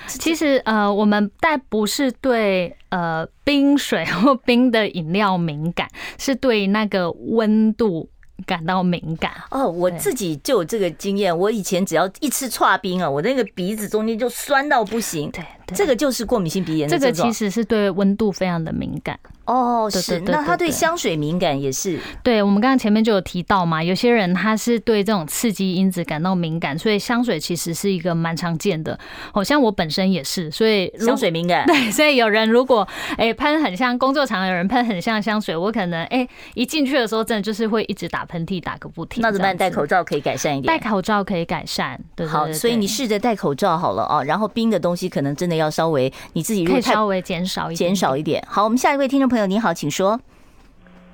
[0.08, 8.10] 其实呃，我们但不是对呃冰水或冰的饮料敏感，是对那个温度
[8.46, 9.32] 感到敏感。
[9.50, 15.30] 哦，我自己就有这个经验，我以前只要一吃串冰啊，我那个鼻子中间就酸到不行。
[15.32, 16.98] 对，这个就是过敏性鼻炎的。
[16.98, 19.18] 这个其实是对温度非常的敏感。
[19.46, 22.00] 哦，是，那他对香水敏感也是。
[22.24, 28.98] 对，我们刚刚前面就有提到嘛，有些人他是对这种刺激因子感到敏感，所以香水其实是一个蛮常见的。
[29.34, 31.66] 好像我本身也是，所以香水敏感。
[31.66, 39.22] 对，所以有人如果哎喷很像工作场，有人喷很像香水，我可能哎一进去的时候，真的就是会一直打喷嚏，打个不停。
[39.22, 39.58] 那怎么办？
[39.58, 40.68] 戴口罩可以改善一点。
[40.68, 42.00] 戴口罩可以改善。
[42.16, 44.24] 对，好，所以你试着戴口罩好了啊。
[44.24, 48.44] 然后冰的东西可能真的要稍微你自己可以稍微减少一点，减少一点。
[48.48, 50.20] 好，我们下一位听众朋友，你好，请说。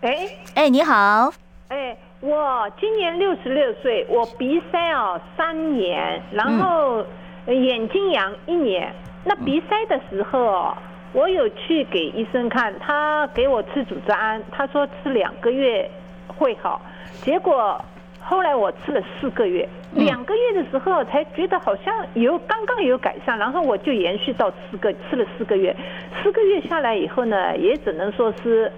[0.02, 0.10] 哎
[0.54, 1.34] 哎、欸，你好！
[1.70, 7.04] 哎、欸，我今年六十六岁，我鼻塞哦三年，然后
[7.48, 8.94] 眼睛痒一年。
[9.26, 10.74] 那鼻塞的时候，
[11.14, 15.90] 我有去给医生看，他给我吃组织胺，他说吃两个月
[16.28, 16.82] 会好。
[17.24, 17.84] 结果
[18.28, 25.76] 后来我吃了四个月，两个月的时候才觉得好像有刚刚有改善，然后我就延续到四个吃了四个月，
[26.22, 28.72] 四个月下来以后呢，也只能说是。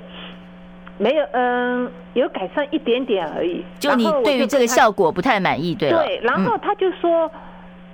[1.02, 3.64] 没有，嗯，有改善一点点而已。
[3.80, 6.04] 就你对于这个效果不太满意，对了。
[6.04, 7.32] 对，然后他就说，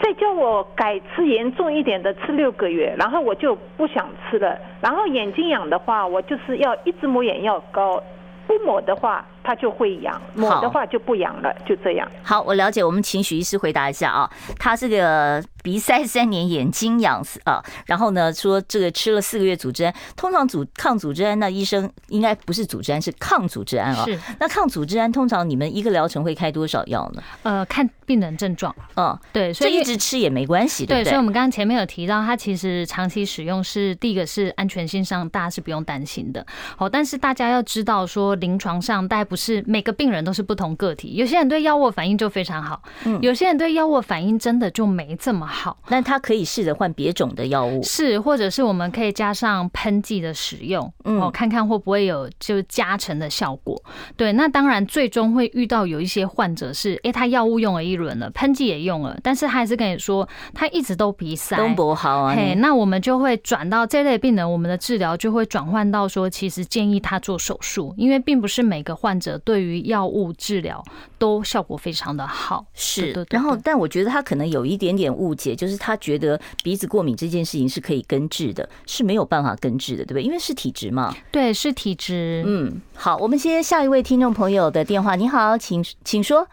[0.01, 4.57] 再叫我改吃严重一点的，吃六个月，然后我就不想吃了。
[4.81, 8.01] 然后眼睛痒的话，我就是要一直抹眼药膏，
[8.47, 12.11] 不抹的话它就会痒，抹的话就不痒了，就这样。
[12.23, 12.83] 好，我了解。
[12.83, 24.05] 我们请许医师回答一下啊，他这个鼻塞三年，眼睛痒啊，然后呢说这个吃了四个月组织胺，通常组抗组织胺，那医生应该不是组织胺，是抗组织胺啊。
[24.05, 24.19] 是。
[24.39, 27.23] 那抗组织胺通常你们一个疗程会开多少药呢？
[27.41, 28.75] 呃，看病人症状。
[28.95, 31.03] 嗯，对，所以一直吃也没关系，对不对？
[31.05, 36.45] 对，所以我们刚刚前面有提到，它其实长期使用是第一个是安全性上大家是不用担心的。
[36.77, 45.54] 好，但是大家要知道说，临床上大概不是每个病人都是不同个体，有些人对药物反应就非常好，嗯，有些人对药物反应真的就没这么好。
[45.87, 53.81] 那他可以试着换别种的药物，是，或者是我们可以加上喷剂的使用，哦，看看会不会有就加成的效果。
[54.17, 62.35] 对，那当然最终会遇到有一些患者是，哎，他药物用了一轮了，喷剂也用了，但是他还是跟你说他一直都鼻塞，都不好啊。
[62.35, 70.83] 嘿，那我们就会转到这类病人，我们的治疗就会转换到说，其实建议他做手术，因为并不是每个患者对于药物治疗
[71.25, 72.63] 都效果非常的好。
[72.75, 80.21] 是，然后但我觉得他可能有一点点误解，就是他觉得鼻子过敏这件事情是可以根治的，是没有办法根治的，对不对？
[80.21, 81.11] 因为是体质嘛。
[81.31, 82.43] 对，是体质。
[82.45, 85.15] 嗯，好，我们接下一位听众朋友的电话。
[85.15, 86.47] 你好，请请说。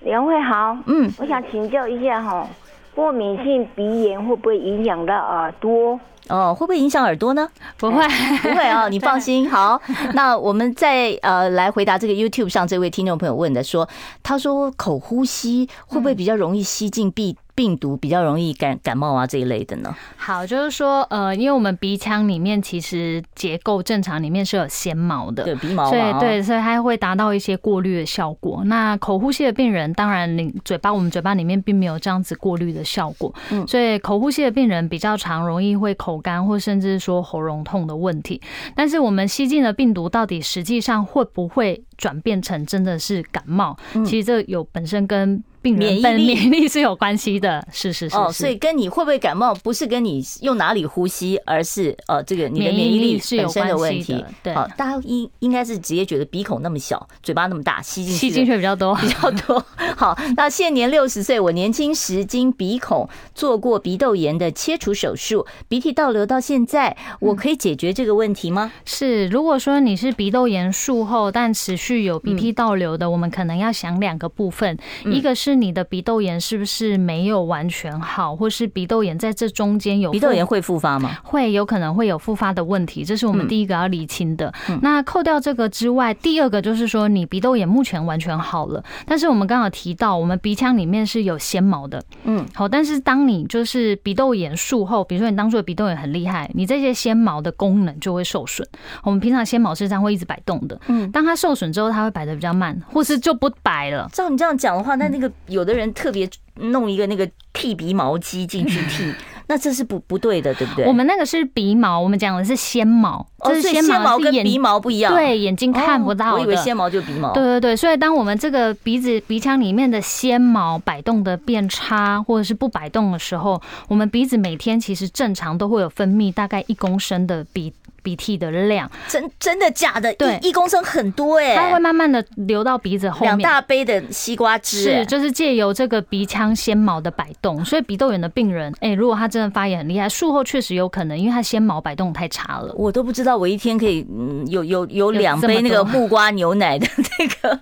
[0.00, 2.48] 梁慧豪，嗯，我想请教一下哈，
[2.94, 6.00] 过敏性鼻炎会不会影响到耳朵？
[6.28, 7.48] 哦，会不会影响耳朵呢？
[7.76, 8.02] 不会，
[8.42, 9.50] 不会啊， 你放心。
[9.50, 9.80] 好，
[10.14, 13.88] 那我们再呃来回答这个 YouTube 上这位听众朋友问的，说
[14.22, 17.36] 他说口呼吸会不会比较容易吸进鼻？
[17.54, 19.94] 病毒比较容易感感冒啊这一类的呢？
[20.16, 28.62] 好，就是说，呃，因为我们鼻腔里面其实结构正常，里面是有纤毛的，对鼻毛，所以对，所以它会达到一些过滤的效果。
[28.64, 38.40] 那口呼吸的病人，当然你嘴巴，我们嘴巴里面并没有这样子过滤的效果，嗯，所以口呼吸的病人比较常容易会口干，或甚至说喉咙痛的问题。
[38.74, 43.76] 但是我们吸进的病毒到底实际上会不会转变成真的是感冒？
[44.04, 54.22] 其实这有本身跟病人本免疫力是有关系的， 是是是哦，所以跟你会不会感冒不是跟你用哪里呼吸，而是呃这个你的免疫力本身的问题。
[54.42, 59.64] 对，好，大家应应该是直接觉得鼻孔那么小，嘴巴那么大，吸进 去吸进去比较多 比较多。
[59.96, 68.70] 好，那现年六十岁，我年轻时经鼻孔做过鼻窦炎的切除手术，鼻涕倒流到现在，我可以解决这个问题吗？
[68.84, 75.53] 是，如果说你是鼻窦炎术后，但持续有鼻涕倒流的，我们可能要想两个部分，一个是。
[75.54, 80.10] 你的鼻窦炎是不是没有完全好，或是鼻窦炎在这中间有？
[80.10, 81.10] 鼻窦炎会复发吗？
[81.22, 84.52] 会有可能会有复发的问题，这是我们第一个要理清的。
[84.82, 98.66] 那扣掉这个之外，第二个就是说，你鼻窦炎目前完全好了，但是我们刚好提到，我们鼻腔里面是有纤毛的，嗯，好，但是当你就是鼻窦炎术后，比如说你当初的鼻窦炎很厉害，你这些纤毛的功能就会受损。
[99.02, 104.08] 我们平常纤毛是这样会一直摆动的，嗯，当它受损之后，它会摆的比较慢，或是就不摆了。
[104.12, 105.30] 照你这样讲的话，那那个。
[105.46, 109.12] 有的人特别弄一个那个剃鼻毛机进去剃，
[109.46, 110.86] 那这是不不对的，对不对？
[110.86, 116.38] 我们那个是鼻毛，我们讲的是纤毛，这是纤毛跟鼻毛不一样，对，眼睛看不到的。
[116.38, 117.32] 我以为纤毛就鼻毛。
[117.32, 127.72] 对对对，所以当我们这个鼻子鼻腔里面的纤毛摆动的变差，或者是不摆动的时候，我们鼻子每天其实正常都会有分泌大概一公升的鼻。
[128.04, 130.12] 鼻涕的量，真真的假的？
[130.14, 133.36] 对，一公升很多哎，它会慢慢的流到鼻子后面。
[133.36, 142.74] 两大杯的西瓜汁，是就是借由这个鼻腔纤毛的摆动，所以鼻窦炎的病人，哎，如果他真的发炎很厉害，术后确实有可能，因为他纤毛摆动太差了。
[142.76, 146.86] 我都不知道，我一天可以嗯有有有两杯那个木瓜牛奶的
[147.18, 147.58] 那个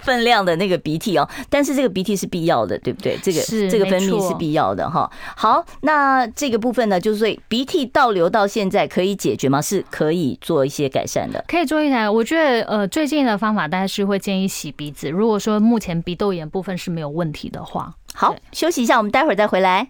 [0.00, 3.16] 分量的那个鼻涕哦，但是这个鼻涕是必要的，对不对？
[3.22, 5.08] 这个是这个分泌是必要的哈。
[5.36, 9.62] 好，那这个部分呢，就是说鼻涕倒流到现在可以解决吗？
[9.62, 9.83] 是。
[9.90, 12.08] 可以做一些改善的，可以做一台。
[12.08, 15.10] 我觉得呃，最近的方法大概是会建议洗鼻子。
[15.10, 19.86] 如果说目前鼻窦炎部分是没有问题的话，好，休息一下，我们待会儿再回来。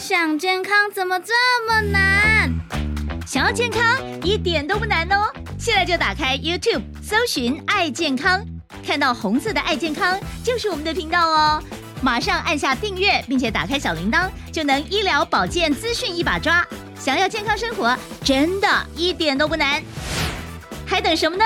[0.00, 1.32] 想健康怎么这
[1.68, 2.52] 么难？
[3.26, 3.82] 想要健康
[4.22, 5.26] 一点都不难哦！
[5.58, 8.40] 现在就打开 YouTube，搜寻“爱健康”，
[8.86, 11.62] 看到红色的“爱健康”就是我们的频道哦。
[12.02, 16.66] 马上按下订阅，并且打开小铃铛，就能医疗保健资讯一把抓。
[16.98, 19.82] 想要健康生活，真的一点都不难，
[20.86, 21.44] 还等什么呢？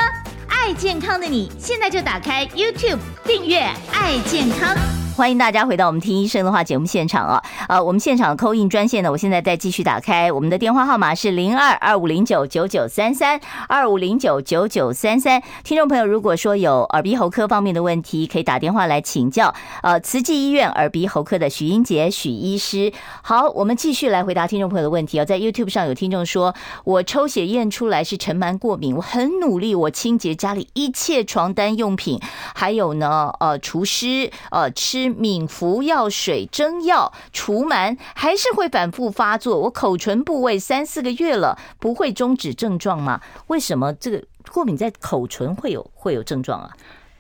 [0.51, 3.61] 爱健康的你，现在就打开 YouTube 订阅
[3.95, 4.77] “爱健康”。
[5.17, 7.43] 欢迎大家回到我们听医生的话节目现场啊！
[7.69, 13.39] 呃，我们现场的扣印专线呢，我现在再继续打开，我们的电话号码是零二二五零九九九三三
[13.69, 15.43] 二五零九九九三三。
[15.63, 19.55] 听众朋友，如果说有耳鼻喉科方面的问题，可以打电话来请教。
[19.83, 22.91] 呃，慈济医院耳鼻喉科的许英杰许医师。
[23.21, 25.25] 好，我们继续来回答听众朋友的问题啊！
[25.27, 32.19] 在 YouTube 上有听众说，我抽血验出来是尘螨过敏，我很努力，我清洁家里一切床单用品，
[32.55, 35.11] 还有呢，呃，除湿，呃，吃。
[35.11, 39.61] 敏服药水蒸药除螨，还是会反复发作。
[39.61, 43.21] 我口唇部位三四个月了，不会终止症状吗？
[43.49, 46.71] 为什么这个过敏在口唇会有会有症状啊？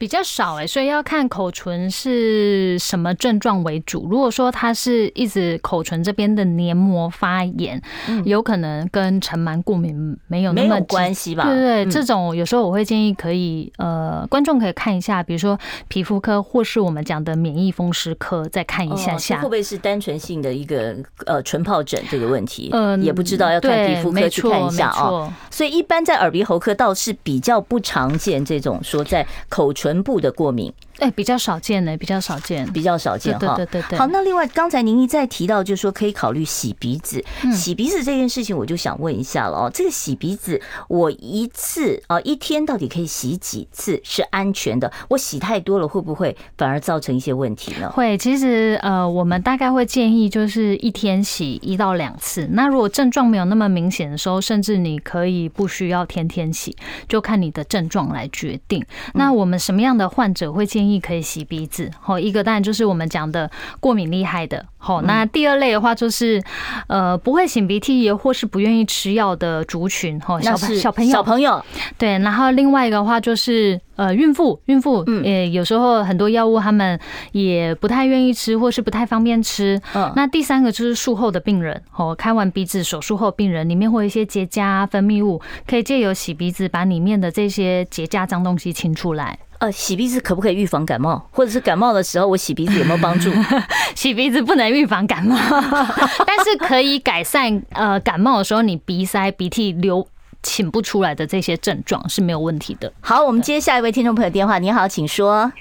[0.00, 4.08] 比较少哎，所以要看口唇是什么症状为主。
[4.10, 7.78] 如果说它是一直口唇这边的黏膜发炎，
[8.08, 11.44] 嗯、有可能跟尘螨过敏没有那么关系吧？
[11.44, 20.96] 对对这种有时候我会建议可以呃，观众可以看一下，比如说皮肤科或是我们讲的免疫风湿科，再看一下下、哦、会不会是单纯性的一个
[21.26, 22.70] 呃唇疱疹这个问题？
[22.72, 25.30] 嗯、呃，也不知道要看皮肤科去看一下哦。
[25.50, 29.89] 所以一般在耳鼻喉科倒是比较不常见这种说在口唇。
[29.90, 30.72] 唇部的过敏。
[31.00, 33.56] 哎，比较少见呢，比较少见，比较少见哈。
[33.56, 33.98] 对对对对。
[33.98, 37.24] 好，那另外刚才您一再提到，就是说可以考虑洗鼻子。
[37.52, 39.70] 洗鼻子这件事情，我就想问一下了哦。
[39.72, 44.92] 这个洗鼻子，我一次啊一天到底可以洗几次是安全的？
[45.08, 47.90] 我洗太多了，会不会反而造成一些问题呢？
[47.90, 52.46] 会，其实呃，我们大概会建议就是一天洗一到两次。
[52.52, 56.76] 那如果症状没有那么明显的时候，甚至你可以不需要天天洗，
[57.08, 58.84] 就看你的症状来决定。
[59.14, 60.89] 那我们什么样的患者会建议？
[60.98, 66.42] 可以洗鼻子，好，一个当然就是我们讲的过敏厉害的，好，那第二类的话就是
[66.88, 71.64] 呃不会擤鼻涕也或是不愿意吃药的族群，哈，小小朋友小朋友
[71.98, 76.98] 对，然后另外一个话就是呃孕妇孕妇，嗯，也有时候很多药物他们
[77.32, 89.38] 也不太愿意吃或是不太方便吃，嗯，那第三个就是术后的病人，哦，开完鼻子手术后病人里面会有一些结痂分泌物，可以借由洗鼻子把里面的这些结痂脏东西清出来。
[89.60, 91.22] 呃，洗鼻子可不可以预防感冒？
[91.30, 93.30] 或者是感冒的时候，我洗鼻子有没有帮助？
[93.94, 95.36] 洗鼻子不能预防感冒，
[96.26, 100.06] 但是可以改善呃感冒的时候你鼻塞、鼻涕流
[100.42, 102.90] 擤不出来的这些症状是没有问题的。
[103.02, 104.58] 好，我们接下一位听众朋友电话。
[104.58, 105.52] 你好，请说。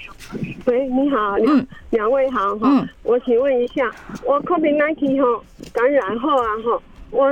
[0.64, 2.60] 喂，你好，嗯，两位好哈。
[2.62, 3.82] 嗯，我请问一下，
[4.24, 5.44] 我 COVID-19 哈
[5.74, 7.30] 感染后啊哈，我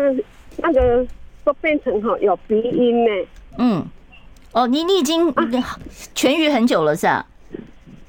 [0.59, 1.07] 那个
[1.45, 3.11] 都变成哈有鼻音呢。
[3.57, 3.87] 嗯。
[4.59, 5.33] 哦，你你已经
[6.17, 7.25] 痊愈很久了是吧？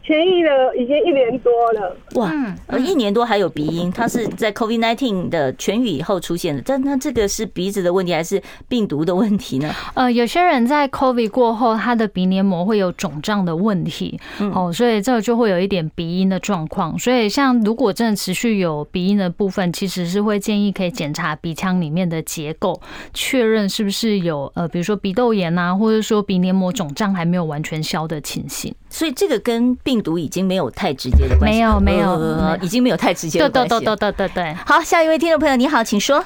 [0.10, 1.95] 痊愈了，已经一年多了。
[2.16, 2.34] 哇，
[2.66, 6.64] 呃，一年多还有鼻音，它是在 COVID-19 的痊愈以后出现的。
[6.66, 9.72] 但那这个是鼻子的问题还是病毒的问题呢？
[9.93, 14.20] 呃，有些人在 COVID 过后，他的鼻黏膜会有肿胀的问题，
[14.51, 16.97] 哦，所以这个就会有一点鼻音的状况。
[16.97, 22.82] 所以像如果真的持续有鼻音的部分，其实是会建议可以检查鼻腔里面的结构，
[23.14, 28.74] 确认是不是有呃，比如说鼻窦炎啊，或者说鼻黏膜肿胀还没有完全消的情形。
[28.89, 33.70] 所以这个跟病毒已经没有太直接的关系，没有没有，呃，已经没有太直接的关系。
[33.70, 34.54] 对对对对对对。
[34.66, 36.24] 好，下一位听众朋友，你好，请说。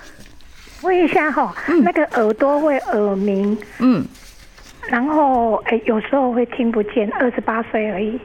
[0.82, 4.05] 问一下哈，那个耳朵会耳鸣，嗯，
[4.89, 8.19] 然后哎，有时候会听不见，二十八岁而已。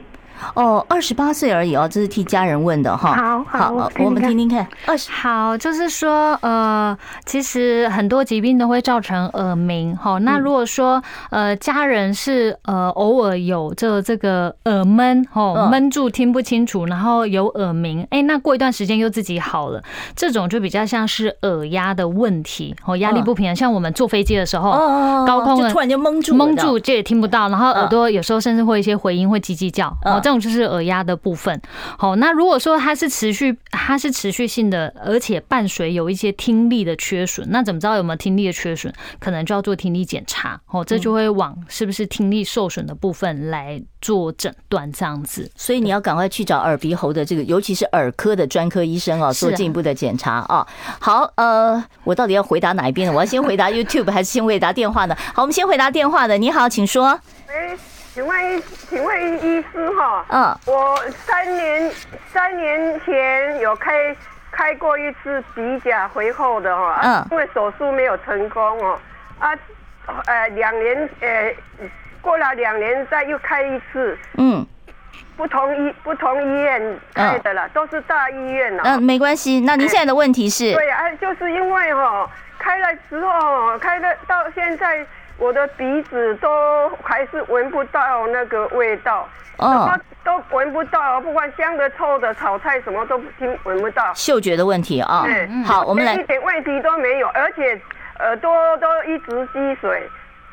[0.53, 3.13] 哦，二十八岁而已哦，这是替家人问的哈。
[3.13, 4.67] 好好，好，我们听听看。
[4.85, 10.17] 二十好，就是说呃，其实很多疾病都会造成耳鸣哈。
[10.19, 19.83] 那如果说呃家人是呃偶尔有这这个耳闷哦，闷住听不清楚，然后有耳鸣，哎，那过一段时间又自己好了，
[20.15, 23.55] 这种就比较像是耳压的问题哦，压力不平衡。
[23.55, 24.71] 像我们坐飞机的时候，
[25.25, 30.19] 高空突然就蒙住，蒙住这也听不到，然后耳朵有时候甚至会一些回音，会叽叽叫哦。
[30.29, 31.59] 这种就是耳压的部分。
[31.97, 38.93] 好，那如果说它是持续，它是持续性的，而且伴随有一些听力的缺损，那怎么知道有没有听力的缺损？
[39.17, 40.61] 可能就要做听力检查。
[40.67, 45.49] 哦，这就会往是不是听力受损的部分来做诊断，这样子。
[45.55, 50.67] 所以你要赶快去找耳鼻喉的这个，尤其是耳科的专科医生啊，做进一步的检查啊。
[50.99, 53.13] 好，呃，我到底要回答哪一边呢？
[53.15, 55.17] 我要先回答 YouTube 还是先回答电话呢？
[55.33, 56.37] 好，我们先回答电话的。
[56.37, 57.19] 你好，请说。
[58.19, 61.89] 请问，请问医师哈，嗯，我三年
[62.33, 64.13] 三年前有开
[64.51, 68.99] 开过一次鼻甲回后的哈，嗯，因为手术没有成功哦，
[69.39, 69.57] 啊，
[70.25, 71.55] 呃，两年呃，
[72.19, 74.67] 过了两年再又开一次，嗯，
[75.37, 79.61] 不同医不同医院开的了，都是大医院了，嗯，没关系。
[79.61, 80.73] 那您现在的问题是？
[80.73, 85.07] 对啊，就是因为哈开了之后开了到现在。
[85.39, 89.27] 我的鼻子都还是闻不到那个味道，
[89.57, 89.89] 哦，
[90.23, 94.13] 都闻不到，不管香的、臭的，炒菜什么都听闻不到。
[94.13, 97.79] 嗅觉的问题啊，对，好，我们来，一点问题都没有，而且
[98.19, 100.07] 耳朵都一直积水。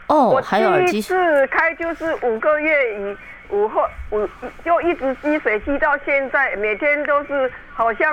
[0.06, 0.92] 哦，还有耳机。
[0.92, 3.16] 第一次开就是五个月以
[3.50, 4.28] 五后五
[4.64, 8.06] 就一直积水积到现在，每天都是好像。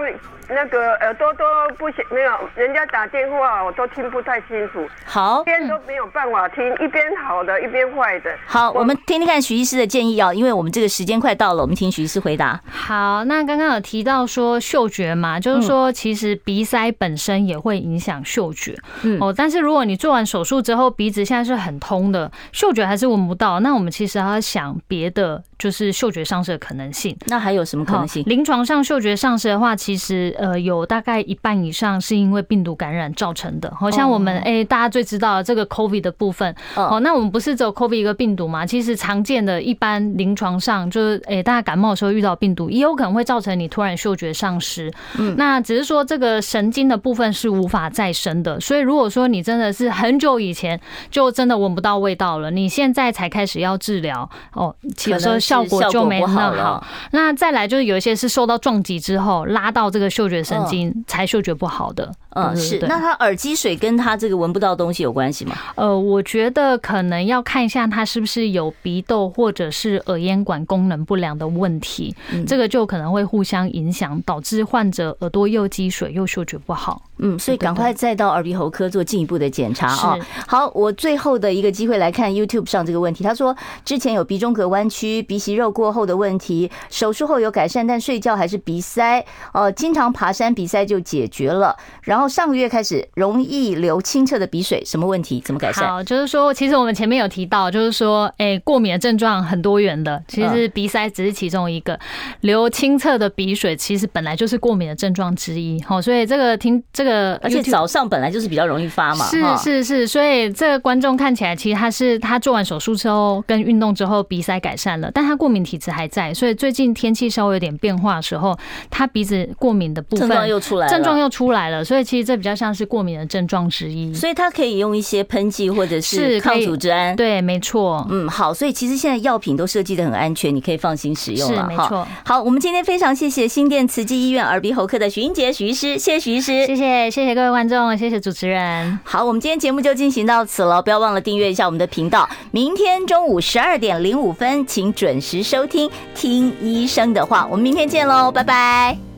[0.49, 1.45] 那个耳朵都
[1.77, 4.85] 不行，没有人家打电话，我都听不太清楚。
[5.05, 8.29] 好，一边都没有办法听，一边好的，一边坏的。
[8.45, 12.59] 好，我，我们听听看徐医师的建议啊，因为我们这个时间快到了，我们听徐医师回答。
[12.69, 18.77] 好，那刚刚有提到说嗅觉嘛，就是说其实鼻塞本身也会影响嗅觉。
[19.03, 27.15] 嗯哦，但是如果你做完手术之后鼻子现在是很通的，嗅觉还是闻不到，那我们其实还要想别的，就是嗅觉丧失的可能性。
[27.27, 28.21] 那还有什么可能性？
[28.27, 30.35] 临床上嗅觉丧失的话，其实。
[30.43, 33.73] 呃，有大概一半以上是因为病毒感染造成的。
[33.79, 36.53] 好像我们哎、欸，大家最知道的这个 COVID 的部分。
[36.75, 38.65] 哦，那我们不是只有 COVID 一个病毒嘛？
[38.65, 44.91] 其实常见的一般临床上就是，哎，大家感冒的时候遇到病毒，也有可能会造成你突然嗅觉丧失。
[45.17, 48.59] 嗯，那只是说这个神经的部分是无法再生的。
[48.59, 56.83] 所以如果说你真的是很久以前就真的闻不到味道了，你现在才开始要治疗，哦，有时候效果就没那么好。
[57.11, 60.23] 那再来就是有一些是受到撞击之后拉到这个嗅觉。
[60.23, 62.79] 嗅觉神经才嗅觉不好的，嗯，是。
[62.81, 65.55] 那他耳积水跟他这个闻不到东西有关系吗？
[65.75, 72.15] 呃，我觉得可能要看一下他是不是有鼻窦或者是耳咽管功能不良的问题，
[72.47, 77.01] 这个就可能会互相影响，导致患者耳朵又积水又嗅觉不好。
[77.19, 80.17] 嗯，所以赶快再到耳鼻喉科做进一步的检查啊。
[80.47, 90.03] 好，我最后的一个机会来看 YouTube 上这个问题，他说之前有鼻中隔弯曲、鼻息肉过后的问题，手术后有改善，但睡觉还是鼻塞，呃，经常。
[90.13, 95.41] 爬山鼻塞就解决了，然后上个月开始容易流清澈的鼻水，什么问题？
[95.45, 95.87] 怎么改善？
[95.87, 101.99] 好，就是说，其实我们前面有提到，就是说，哎，过敏的症状很多元的，其实鼻塞只是其中一个。
[102.41, 118.57] 流清澈的鼻水其实本来就是过敏的症状之一，好，所以这个听这个，而且早上本来就是比较容易发嘛，是是是，所以这个观众看起来其实他是他做完手术之后跟运动之后鼻塞改善了，但他过敏体质还在，所以最近天气稍微有点变化的时候，
[118.89, 120.01] 他鼻子过敏的。
[120.13, 124.13] 症状又出来了，症状又出来了，所以其实这比较像是过敏的症状之一。
[124.13, 127.15] 所以它可以用一些喷剂或者是抗组织胺。
[127.15, 128.05] 对，没错。
[128.11, 131.63] 嗯，好，所以其实现在药品都设计的很安全，你可以放心使用了。
[131.63, 132.07] 是，没错。
[132.23, 138.99] 好，我们今天非常谢谢新店慈济医院耳鼻喉科的徐英杰徐医师，谢谢徐医师，谢谢谢谢各位观众，谢谢主持人。
[139.03, 142.29] 好，我们今天节目就进行到此了，不要忘了订阅一下我们的频道。
[142.51, 149.12] 明天中午十二点零五分，请准时收听《听医生的话》，我们明天见喽，拜拜。